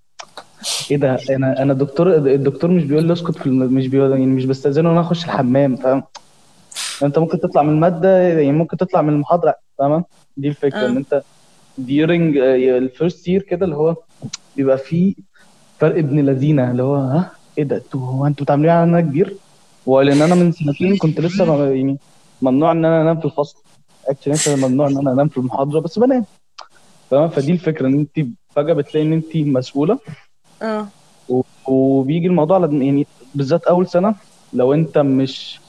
إيه 0.92 0.98
ده؟ 0.98 1.18
أنا 1.30 1.62
أنا 1.62 1.74
دكتور 1.74 2.16
الدكتور 2.16 2.72
مش 2.72 2.84
بيقول 2.84 3.06
لي 3.06 3.14
اسكت 3.14 3.38
في 3.38 3.46
الم... 3.46 3.60
مش 3.74 3.88
بيقول 3.88 4.12
يعني 4.12 4.26
مش 4.26 4.46
بستأذنه 4.46 4.90
إن 4.90 4.94
أنا 4.94 5.02
أخش 5.02 5.26
الحمام 5.26 5.76
فاهم؟ 5.76 6.04
أنت 7.04 7.20
ممكن 7.20 7.40
تطلع 7.40 7.62
من 7.64 7.70
المادة 7.70 8.18
يعني 8.22 8.52
ممكن 8.52 8.78
تطلع 8.78 9.02
من 9.02 9.10
المحاضرة 9.10 9.56
فاهمة؟ 9.78 10.04
دي 10.38 10.48
الفكرة 10.48 10.86
إن 10.88 10.98
أنت 10.98 11.24
during 11.80 12.38
الفيرست 12.38 13.28
يير 13.28 13.42
كده 13.42 13.66
اللي 13.66 13.76
هو 13.76 13.96
بيبقى 14.58 14.78
فيه 14.78 15.14
فرق 15.80 15.98
ابن 15.98 16.20
لذينة 16.20 16.72
اللي 16.72 16.84
هو 16.84 16.96
ها؟ 16.96 17.32
إيه 17.58 17.64
ده؟ 17.64 17.76
أنتوا 17.76 18.02
هو 18.02 18.28
أنتوا 18.28 18.46
بتعملوا 18.46 18.72
على 18.72 18.84
أنا 18.84 19.02
كبير؟ 19.02 19.36
ولان 19.86 20.22
أنا 20.22 20.36
من 20.36 20.52
سنتين 20.52 20.98
كنت 20.98 21.20
لسه 21.22 21.66
يعني 21.74 21.98
ممنوع 22.42 22.72
إن 22.72 22.86
أنا 22.86 23.02
أنام 23.02 23.20
في 23.20 23.26
الفصل. 23.26 23.64
actually 24.08 24.34
لسه 24.34 24.68
ممنوع 24.68 24.88
إن 24.88 24.98
أنا 24.98 25.12
أنام 25.12 25.28
في 25.28 25.38
المحاضرة 25.38 25.80
بس 25.80 26.00
بنام 26.00 26.26
تمام 27.12 27.30
فدي 27.30 27.52
الفكرة 27.52 27.88
إن 27.88 27.94
أنت 28.00 28.28
فجأة 28.50 28.74
بتلاقي 28.74 29.08
إن 29.08 29.14
أنت 29.14 29.36
مسؤولة 29.38 30.00
آه. 30.62 30.88
وبيجي 31.68 32.28
الموضوع 32.28 32.58
على 32.58 32.86
يعني 32.86 33.08
بالذات 33.36 33.64
أول 33.66 33.88
سنة 33.88 34.16
لو 34.54 34.74
أنت 34.74 34.98
مش 34.98 35.60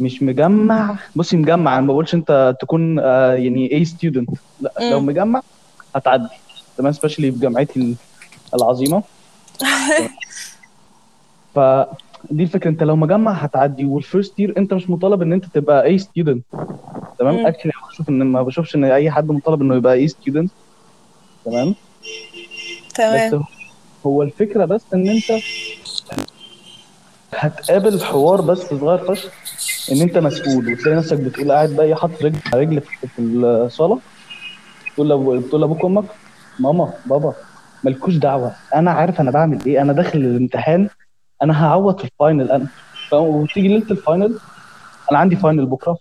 مش 0.00 0.22
مجمع 0.22 0.96
بصي 1.16 1.36
مجمع 1.36 1.72
أنا 1.78 1.80
ما 1.86 1.92
بقولش 1.92 2.14
أنت 2.14 2.56
تكون 2.60 2.98
آه، 2.98 3.32
يعني 3.32 3.72
A 3.72 3.84
student 3.84 4.30
لا 4.60 4.72
لو 4.90 5.00
مم. 5.00 5.06
مجمع 5.06 5.40
هتعدي. 5.94 6.28
تمام 6.78 6.92
especially 6.92 7.32
في 7.32 7.38
جامعتي 7.38 7.80
ال- 7.80 7.94
العظيمة. 8.54 9.02
فدي 11.54 12.42
الفكرة. 12.42 12.70
أنت 12.70 12.82
لو 12.82 12.96
مجمع 12.96 13.32
هتعدي. 13.32 13.84
وال 13.84 13.99
first 13.99 14.38
year 14.40 14.54
أنت 14.58 14.74
مش 14.74 14.90
مطالب 14.90 15.22
إن 15.22 15.32
أنت 15.32 15.44
تبقى 15.46 15.84
A 15.84 15.98
student 15.98 16.44
تمام. 17.18 17.46
actually 17.46 17.72
بشوف 17.92 18.08
ان 18.08 18.22
ما 18.22 18.42
بشوفش 18.42 18.74
إن 18.76 18.84
أي 18.84 19.10
حد 19.10 19.28
مطالب 19.30 19.62
إنه 19.62 19.76
يبقى 19.76 19.92
A 19.94 20.08
student 20.08 20.50
تمام؟ 21.44 21.74
تمام. 22.94 23.42
هو 24.06 24.22
الفكرة 24.22 24.64
بس 24.64 24.82
إن 24.94 25.08
أنت 25.08 25.32
هتقابل 27.34 28.04
حوار 28.04 28.40
بس 28.40 28.58
صغير 28.58 28.98
فشخ 29.14 29.30
إن 29.92 30.00
أنت 30.00 30.18
مسؤول 30.18 30.72
وتلاقي 30.72 30.96
نفسك 30.96 31.16
بتقول 31.20 31.52
قاعد 31.52 31.70
بقى 31.70 31.94
حاطط 31.96 32.22
رجل 32.22 32.38
على 32.52 32.60
رجل 32.62 32.80
في 32.80 33.18
الصالة 33.22 33.98
تقول 34.94 35.08
لأبو- 35.08 35.46
بتقول 35.46 35.60
لأبوك 35.60 35.84
وأمك 35.84 36.04
ماما 36.60 36.92
بابا 37.06 37.34
مالكوش 37.84 38.14
دعوة 38.16 38.54
أنا 38.74 38.90
عارف 38.90 39.20
أنا 39.20 39.30
بعمل 39.30 39.64
إيه 39.66 39.82
أنا 39.82 39.92
داخل 39.92 40.18
الامتحان 40.18 40.88
أنا 41.42 41.64
هعوض 41.66 41.98
في 41.98 42.04
ال 42.04 42.12
final 42.12 42.50
أنا؟ 42.50 42.66
وتيجي 43.12 43.68
ليلة 43.68 43.90
ال 43.90 43.98
final 43.98 44.38
أنا 45.10 45.18
عندي 45.18 45.36
final 45.36 45.66
بكرة 45.66 45.92
ف 45.94 45.98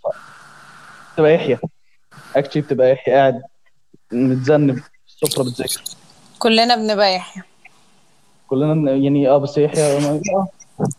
تبقى 1.18 1.34
يحيى 1.36 1.58
actually 2.36 2.62
بتبقى 2.62 2.92
يحيى 2.92 3.14
قاعد 3.14 3.42
متذنب 4.12 4.80
السفرة 5.08 5.44
بتذاكر 5.44 5.84
كلنا 6.40 6.76
بنبقى 6.76 7.16
يحيى 7.16 7.44
كلنا 8.48 8.92
يعني 8.92 9.30
آه 9.30 9.38
بس 9.38 9.58
يحيى 9.58 9.84
آه 9.84 10.48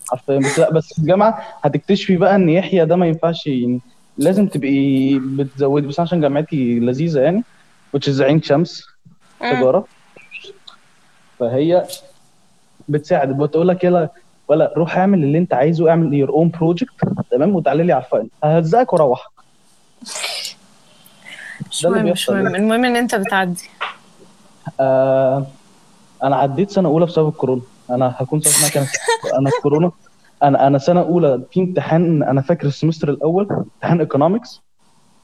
حرفيا. 0.09 0.39
بس 0.39 0.59
لا 0.59 0.71
بس 0.73 0.87
في 0.95 0.99
الجامعة 1.03 1.43
هتكتشفي 1.63 2.17
بقى 2.17 2.35
إن 2.37 2.49
يحيى 2.49 2.87
ده 2.87 2.97
ما 2.97 3.07
ينفعش 3.07 3.47
يعني 3.47 3.81
لازم 4.19 4.47
تبقي 4.47 5.19
بتزودي 5.19 5.87
بس 5.87 6.01
عشان 6.01 6.21
جامعتي 6.21 6.79
لذيذة 6.79 7.21
يعني 7.21 7.43
which 7.97 8.13
is 8.15 8.21
عين 8.21 8.43
شمس 8.43 8.85
تجارة. 9.41 9.87
فهي 11.41 11.87
بتساعد. 12.89 13.39
بتقول 13.39 13.69
لك 13.69 13.85
يلا 13.85 14.09
ولا 14.49 14.73
روح 14.77 14.97
اعمل 14.99 15.25
اللي 15.25 15.39
انت 15.39 15.55
عايزه 15.55 15.91
اعمل 15.91 16.15
your 16.15 16.31
own 16.31 16.49
project 16.51 16.91
تمام؟ 17.31 17.55
وتعالى 17.57 17.83
لي 17.85 17.93
على 17.93 18.05
ال 18.05 18.09
final 18.09 18.29
ههزقك 18.45 18.93
واروحك 18.93 19.31
مش 21.71 21.85
مهم 21.85 22.07
مش 22.07 22.31
مهم. 22.31 22.55
المهم 22.55 22.85
إن 22.85 22.97
أنت 22.97 23.15
بتعدي. 23.15 23.69
آه 24.81 25.47
أنا 26.23 26.37
عديت 26.37 26.71
سنة 26.71 26.89
أولى 26.89 27.07
بسبب 27.07 27.29
الكورونا. 27.29 27.63
أنا 27.91 28.15
هكون 28.19 28.41
صريح 28.41 28.61
معاك. 28.61 28.77
أنا 28.77 28.87
أنا 29.39 29.49
الكورونا 29.49 29.91
أنا 30.43 30.67
أنا 30.67 30.79
سنة 30.79 31.01
أولى 31.01 31.43
في 31.53 31.61
امتحان 31.61 32.23
أنا 32.23 32.41
فاكر 32.41 32.67
ال 32.67 32.72
semester 32.72 33.11
الأول 33.11 33.49
امتحان 33.51 34.01
economics 34.01 34.61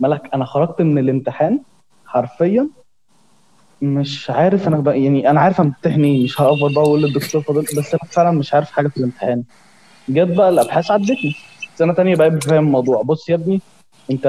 ملك 0.00 0.30
أنا 0.34 0.44
خرجت 0.44 0.82
من 0.82 0.98
الامتحان 0.98 1.60
حرفيا. 2.06 2.68
مش 3.82 4.30
عارف 4.30 4.68
أنا 4.68 4.76
بقى 4.80 5.02
يعني 5.02 5.30
أنا 5.30 5.40
عارف 5.40 5.60
امتحن 5.60 6.04
إيه 6.04 6.24
مش 6.24 6.40
ه 6.40 6.46
over 6.46 6.68
بقى 6.74 6.82
وأقول 6.82 7.02
للدكتور 7.02 7.42
فاضل 7.42 7.62
بس 7.62 7.94
أنا 7.94 8.10
فعلا 8.10 8.30
مش 8.30 8.54
عارف 8.54 8.70
حاجة 8.70 8.88
في 8.88 8.96
الامتحان. 8.96 9.42
جت 10.08 10.36
بقى 10.36 10.48
الأبحاث 10.48 10.90
عدتني. 10.90 11.34
سنة 11.76 11.94
تانية 11.94 12.16
بقى 12.16 12.30
بفهم 12.30 12.66
الموضوع. 12.66 13.02
بص 13.02 13.28
يا 13.28 13.34
ابني 13.34 13.60
أنت 14.10 14.26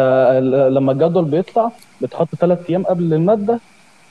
لما 0.71 0.91
الجدول 0.91 1.25
بيطلع 1.25 1.71
بتحط 2.01 2.35
ثلاث 2.35 2.69
أيام 2.69 2.83
قبل 2.83 3.13
المادة 3.13 3.59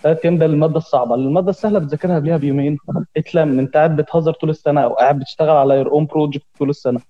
أيام 0.06 0.38
ده 0.38 0.46
للماده 0.46 0.76
الصعبة. 0.76 1.14
المادة 1.14 1.50
السهلة 1.50 1.78
بتذاكرها 1.78 2.16
قبلها 2.16 2.36
بيومين. 2.36 2.78
اتلم. 3.16 3.58
انت 3.58 3.76
قاعد 3.76 3.96
بتهزر 3.96 4.32
طول 4.32 4.50
السنة 4.50 4.80
أو 4.80 4.94
قاعد 4.94 5.18
بتشتغل 5.18 5.50
على 5.56 5.74
your 5.74 5.90
own 5.90 6.06
project 6.06 6.46
طول 6.58 6.70
السنة. 6.70 7.00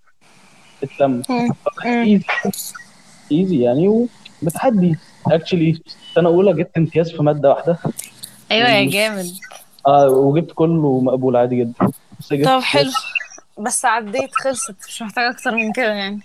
اتلم. 0.83 1.23
easy 1.85 2.25
easy 3.33 3.61
يعني 3.61 4.07
وبتعدي 4.43 4.97
actually 5.27 5.83
سنة 6.15 6.29
أولى 6.29 6.53
جبت 6.53 6.77
امتياز 6.77 7.13
في 7.13 7.23
مادة 7.23 7.49
واحدة. 7.51 7.79
أيوه 8.51 8.69
يا 8.69 8.91
جامد. 8.91 9.33
آه 9.87 10.09
وجبت 10.09 10.53
كله 10.53 11.01
مقبول 11.01 11.37
عادي 11.37 11.57
جدا. 11.57 11.89
طب 12.45 12.61
حلو. 12.61 12.91
بس 13.59 13.85
عديت 13.85 14.35
خلصت. 14.35 14.77
مش 14.89 15.03
محتاجة 15.03 15.31
أكتر 15.31 15.55
من 15.55 15.73
كده 15.73 15.93
يعني. 15.93 16.21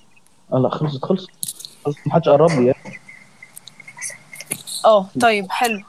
لا 0.53 0.69
خلصت 0.69 1.05
خلصت 1.05 1.29
خلصت. 1.85 2.07
محدش 2.07 2.29
قرب 2.29 2.51
لي 2.51 2.65
يعني. 2.65 2.99
آه 4.85 5.05
طيب 5.21 5.45
حلو. 5.49 5.79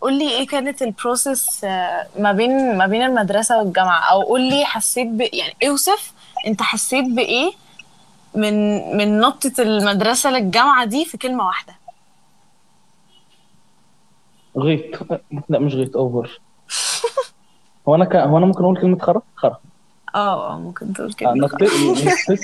قول 0.00 0.18
لي 0.18 0.30
إيه 0.30 0.46
كانت 0.46 0.82
ال 0.82 0.92
process 0.92 1.64
آه، 1.64 2.06
ما 2.18 2.32
بين 2.32 2.78
ما 2.78 2.86
بين 2.86 3.02
المدرسة 3.02 3.58
والجامعة؟ 3.58 4.00
أو 4.12 4.22
قول 4.22 4.40
لي 4.40 4.64
حسيت 4.64 5.06
ب 5.08 5.20
يعني 5.20 5.54
اوصف 5.68 6.12
أنت 6.46 6.62
حسيت 6.62 7.04
بإيه 7.04 7.52
من 8.34 8.78
من 8.96 9.20
نطة 9.20 9.52
المدرسة 9.58 10.30
للجامعة 10.30 10.84
دي 10.84 11.04
في 11.04 11.18
كلمة 11.18 11.46
واحدة؟ 11.46 11.74
غيط. 14.56 14.98
لا 15.48 15.58
مش 15.58 15.74
غيط 15.74 15.96
over 15.96 16.40
هو 17.88 17.94
أنا 17.94 18.04
كان 18.04 18.28
هو 18.28 18.38
أنا 18.38 18.46
ممكن 18.46 18.64
أقول 18.64 18.80
كلمة 18.80 18.98
خرا؟ 18.98 19.22
خرا. 19.36 19.56
آه 20.14 20.52
آه 20.52 20.58
ممكن 20.58 20.92
تقول 20.92 21.14
نطيت 21.22 21.62
نطيت. 21.62 22.40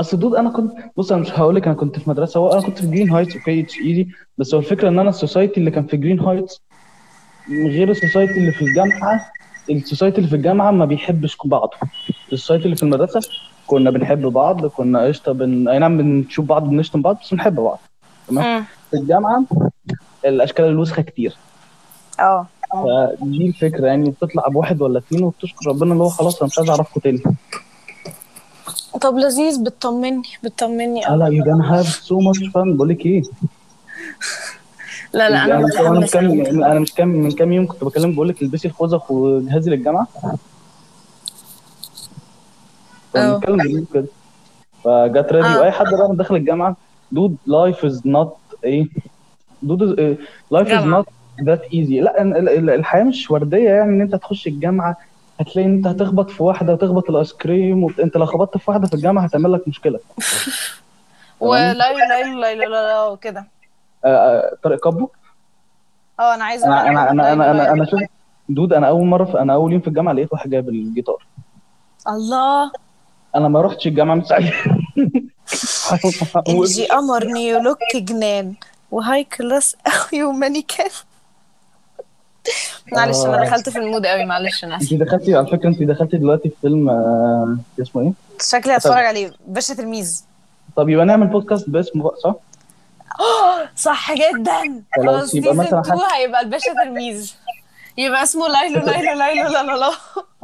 أصل 0.00 0.18
dude 0.18 0.34
أنا 0.34 0.50
كنت 0.50 0.72
بص 0.96 1.12
أنا 1.12 1.20
مش 1.20 1.30
هقول 1.32 1.56
لك 1.56 1.66
أنا 1.66 1.74
كنت 1.76 1.98
في 1.98 2.10
مدرسة 2.10 2.40
هو 2.40 2.52
أنا 2.52 2.60
كنت 2.60 2.78
في 2.78 2.86
جرين 2.86 3.10
هايتس 3.10 3.36
okay 3.36 3.60
it's 3.60 3.74
easy 3.78 4.06
بس 4.38 4.54
هو 4.54 4.60
الفكرة 4.60 4.88
إن 4.88 4.98
أنا 4.98 5.10
ال 5.10 5.16
society 5.16 5.60
اللي 5.60 5.70
كان 5.70 5.86
في 5.86 5.96
جرين 5.96 6.20
هايتس 6.20 6.60
غير 7.50 7.90
ال 7.90 7.95
society 7.95 8.32
اللي 8.32 8.52
في 8.52 8.62
الجامعة 8.62 9.20
ال 9.70 9.76
society 9.76 10.18
اللي 10.18 10.28
في 10.28 10.36
الجامعة 10.36 10.70
ما 10.70 10.84
بيحبش 10.84 11.36
بعض 11.44 11.74
ال 12.32 12.36
society 12.36 12.64
اللي 12.64 12.76
في 12.76 12.82
المدرسة 12.82 13.20
كنا 13.66 13.90
بنحب 13.90 14.22
بعض 14.26 14.66
كنا 14.66 15.04
قشطة 15.04 15.32
بن... 15.32 15.68
أي 15.68 15.78
نعم 15.78 15.98
بنشوف 15.98 16.46
بعض 16.46 16.62
بنشتم 16.68 17.02
بعض 17.02 17.18
بس 17.22 17.34
بنحب 17.34 17.54
بعض 17.54 17.78
تمام. 18.28 18.64
في 18.90 18.96
الجامعة 18.96 19.44
الأشكال 20.24 20.64
الوسخة 20.64 21.02
كتير. 21.02 21.36
آه. 22.20 22.46
فدي 23.20 23.46
الفكرة 23.48 23.86
يعني 23.86 24.10
بتطلع 24.10 24.48
بواحد 24.48 24.82
ولا 24.82 24.98
اتنين 24.98 25.24
وبتشكر 25.24 25.68
ربنا 25.68 25.92
اللي 25.92 26.04
هو 26.04 26.08
خلاص 26.08 26.36
أنا 26.42 26.46
مش 26.46 26.58
عايز 26.58 26.70
أعرفكم 26.70 27.00
تاني. 27.00 27.22
طب 29.00 29.14
لذيذ 29.18 29.62
بتطمني 29.64 30.22
بتطمني 30.44 31.00
لا 31.00 31.26
أوي. 31.26 31.36
you 31.36 31.44
gonna 31.44 31.60
have 31.60 31.86
so 31.86 32.20
much 32.20 32.38
fun 32.54 32.76
بقول 32.76 32.88
لك 32.88 33.06
إيه 33.06 33.22
لا 35.14 35.30
لا 35.30 35.44
أنا 35.44 35.54
أنا 35.56 35.66
متحمسة 35.66 36.20
كام 36.20 36.64
أنا 36.64 36.80
مش 36.80 36.94
كام 36.94 37.08
من 37.08 37.30
كام 37.30 37.52
يوم 37.52 37.66
كنت 37.66 37.84
بكلم 37.84 38.14
بقول 38.14 38.28
لك 38.28 38.42
البسي 38.42 38.68
الخوذة 38.68 39.02
وجهزي 39.10 39.70
للجامعة 39.70 40.06
آه. 43.16 43.34
بنتكلم 43.38 43.86
كده 43.94 44.06
فجت 44.84 45.32
راديو 45.32 45.62
آه. 45.62 45.64
اي 45.64 45.70
حد 45.70 45.86
بقى 45.86 46.16
داخل 46.16 46.36
الجامعة 46.36 46.76
dude 47.12 47.36
life 47.46 47.84
is 47.84 48.06
not 48.06 48.36
إيه 48.64 48.88
dude 49.62 49.82
life 50.50 50.68
is. 50.72 50.84
not 50.84 51.06
that 51.44 51.62
easy 51.74 52.00
لا 52.00 52.22
ال- 52.22 52.48
ال- 52.48 52.70
الحياة 52.70 53.04
مش 53.04 53.30
وردية 53.30 53.68
يعني 53.70 53.90
إن 53.90 54.00
أنت 54.00 54.14
تخش 54.14 54.46
الجامعة 54.46 54.96
هتلاقي 55.40 55.66
إن 55.68 55.74
أنت 55.74 55.86
هتخبط 55.86 56.30
في 56.30 56.42
واحدة 56.42 56.72
وتخبط 56.72 57.10
ال 57.10 57.15
ice 57.15 57.32
cream 57.32 57.84
وبت... 57.84 58.00
أنت 58.00 58.16
لو 58.16 58.26
خبطت 58.26 58.58
في 58.58 58.70
واحدة 58.70 58.86
في 58.86 58.94
الجامعة 58.94 59.24
هتعمل 59.24 59.52
لك 59.52 59.68
مشكلة. 59.68 60.00
ولا 61.40 61.72
لا 61.74 61.92
لا 61.92 62.22
لا 62.22 62.54
لا 62.54 62.64
لا 62.64 63.06
وكده 63.06 63.46
آه، 64.04 64.08
آه، 64.08 64.56
طارق 64.62 64.80
كابو؟ 64.84 65.08
آه 66.20 66.34
أنا 66.34 66.44
عايزه 66.44 66.66
أنا 66.66 66.74
أعرف 66.76 66.88
أنا 66.88 67.10
أنا 67.10 67.32
أنا 67.32 67.42
لا- 67.42 67.50
أنا, 67.50 67.72
أنا 67.72 67.84
شفت 67.84 68.10
dude 68.48 68.72
أنا 68.72 68.88
أول 68.88 69.06
مرة 69.06 69.24
في 69.24 69.38
أنا 69.40 69.54
أول 69.54 69.72
يوم 69.72 69.80
في 69.80 69.88
الجامعة 69.88 70.12
لقيت 70.12 70.32
واحد 70.32 70.50
جايب 70.50 70.68
الجيتار. 70.68 71.26
الله. 72.08 72.70
أنا 73.36 73.48
ما 73.48 73.60
رحتش 73.62 73.86
الجامعة 73.86 74.14
من 74.14 74.24
ساعتها. 74.24 74.78
انجي 76.48 76.86
قمر 76.86 77.24
new 77.24 77.47
look 77.47 77.78
جنان. 77.94 78.54
و 78.90 79.24
high 79.24 79.47
class 79.47 79.76
قوي 80.12 80.22
ومانيكان. 80.24 80.90
معلش 82.92 83.24
أنا 83.24 83.42
آه. 83.42 83.44
دخلت 83.44 83.68
في 83.68 83.78
ال 83.78 83.84
mood 83.84 84.06
قوي 84.06 84.24
معلش 84.24 84.64
أنا 84.64 84.74
انت 84.76 84.94
دخلتي 84.94 85.34
على 85.34 85.46
فكرة 85.46 85.68
انت 85.68 85.82
دخلتي 85.82 86.16
دلوقتي 86.16 86.48
في 86.48 86.54
فيلم 86.62 86.88
آه، 86.90 87.56
اسمه 87.82 88.02
إيه؟ 88.02 88.12
شكلي 88.42 88.76
هتفرج 88.76 89.04
عليه. 89.04 89.32
باشا 89.46 89.74
تلميذ. 89.74 90.24
طب 90.76 90.88
يبقى 90.88 91.04
نعمل 91.06 91.26
بودكاست 91.26 91.70
باسمه 91.70 92.02
بقى 92.04 92.16
صح؟ 92.24 92.34
صح 93.76 94.12
جدا. 94.14 94.82
خلاص، 94.96 95.34
يبقى 95.34 95.54
مثلا 95.54 95.80
2 95.80 95.98
هيبقى 96.16 96.40
الباشا 96.40 96.74
تلميذ. 96.84 97.32
يبقى 97.98 98.22
اسمه 98.22 98.46
ليلو 98.48 98.80
ليلو 98.86 99.12
ليلو 99.18 99.48
لا 99.48 99.62
لا 99.62 99.76
لا. 99.76 99.90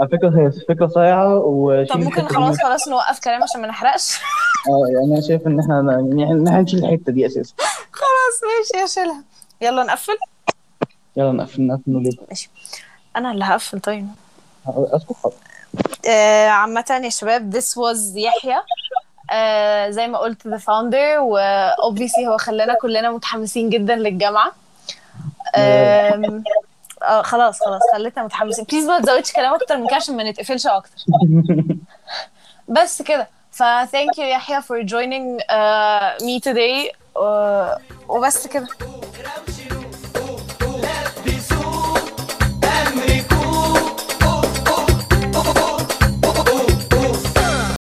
على 0.01 0.09
فكرة 0.09 0.29
هي 0.29 0.51
فكرة 0.69 0.87
صايعة 0.87 1.39
وشيل 1.39 1.89
طب 1.95 2.01
ممكن 2.01 2.23
خلاص. 2.29 2.57
خلاص 2.63 2.89
نوقف 2.89 3.21
كلام 3.21 3.43
عشان 3.43 3.61
ما 3.61 3.67
نحرقش. 3.67 4.17
آه 4.69 4.93
يعني 4.95 5.13
أنا 5.15 5.21
شايف 5.29 5.47
إن 5.47 5.61
إحنا 5.61 5.75
يعني 6.11 6.33
ان 6.33 6.49
إحنا 6.49 6.61
نشيل 6.61 6.85
الحتة 6.85 7.13
دي 7.13 7.27
أساسا. 7.27 7.55
خلاص 7.93 8.41
ماشي 8.75 8.85
اشيلها 8.85 9.25
يلا 9.61 9.83
نقفل. 9.85 10.17
يلا 11.17 11.33
نقفل 11.33 11.67
نقفل 11.67 12.05
إيه 12.07 12.27
ماشي. 12.29 12.51
أنا 13.17 13.31
اللي 13.31 13.45
هقفل 13.45 13.81
طيب. 13.81 14.09
اسكت 14.69 15.13
حاضر 15.23 15.35
آه، 16.09 16.49
عامة 16.49 17.01
يا 17.05 17.09
شباب 17.09 17.55
this 17.61 17.65
was 17.75 18.17
يحيى 18.17 18.57
آه، 19.33 19.91
زي 19.91 20.07
ما 20.07 20.19
قلت 20.19 20.49
the 20.49 20.59
founder 20.61 21.19
و 21.21 21.39
obviously 21.91 22.27
هو 22.29 22.37
خلانا 22.39 22.75
كلنا 22.75 23.11
متحمسين 23.11 23.71
جدا 23.71 23.95
للجامعة. 23.97 24.53
آم، 25.57 26.45
آه 27.03 27.23
خلاص 27.23 27.59
خلاص 27.65 27.81
خليتنا 27.93 28.25
متحمسين. 28.25 28.65
بليز 28.65 28.85
ما 28.87 29.01
تزودش 29.01 29.33
كلام 29.33 29.55
أكتر 29.55 29.77
من 29.77 29.87
كده 29.87 29.97
عشان 29.97 30.17
ما 30.17 30.31
نتقفلش 30.31 30.67
أكتر. 30.67 30.97
بس 32.69 33.03
كده. 33.03 33.29
ف 33.51 33.63
thank 33.63 34.17
you 34.19 34.23
يحيى 34.23 34.61
for 34.63 34.87
joining 34.89 35.41
uh, 35.45 36.25
me 36.25 36.41
today. 36.51 36.91
uh, 37.17 37.81
وبس 38.09 38.47
كده. 38.47 38.67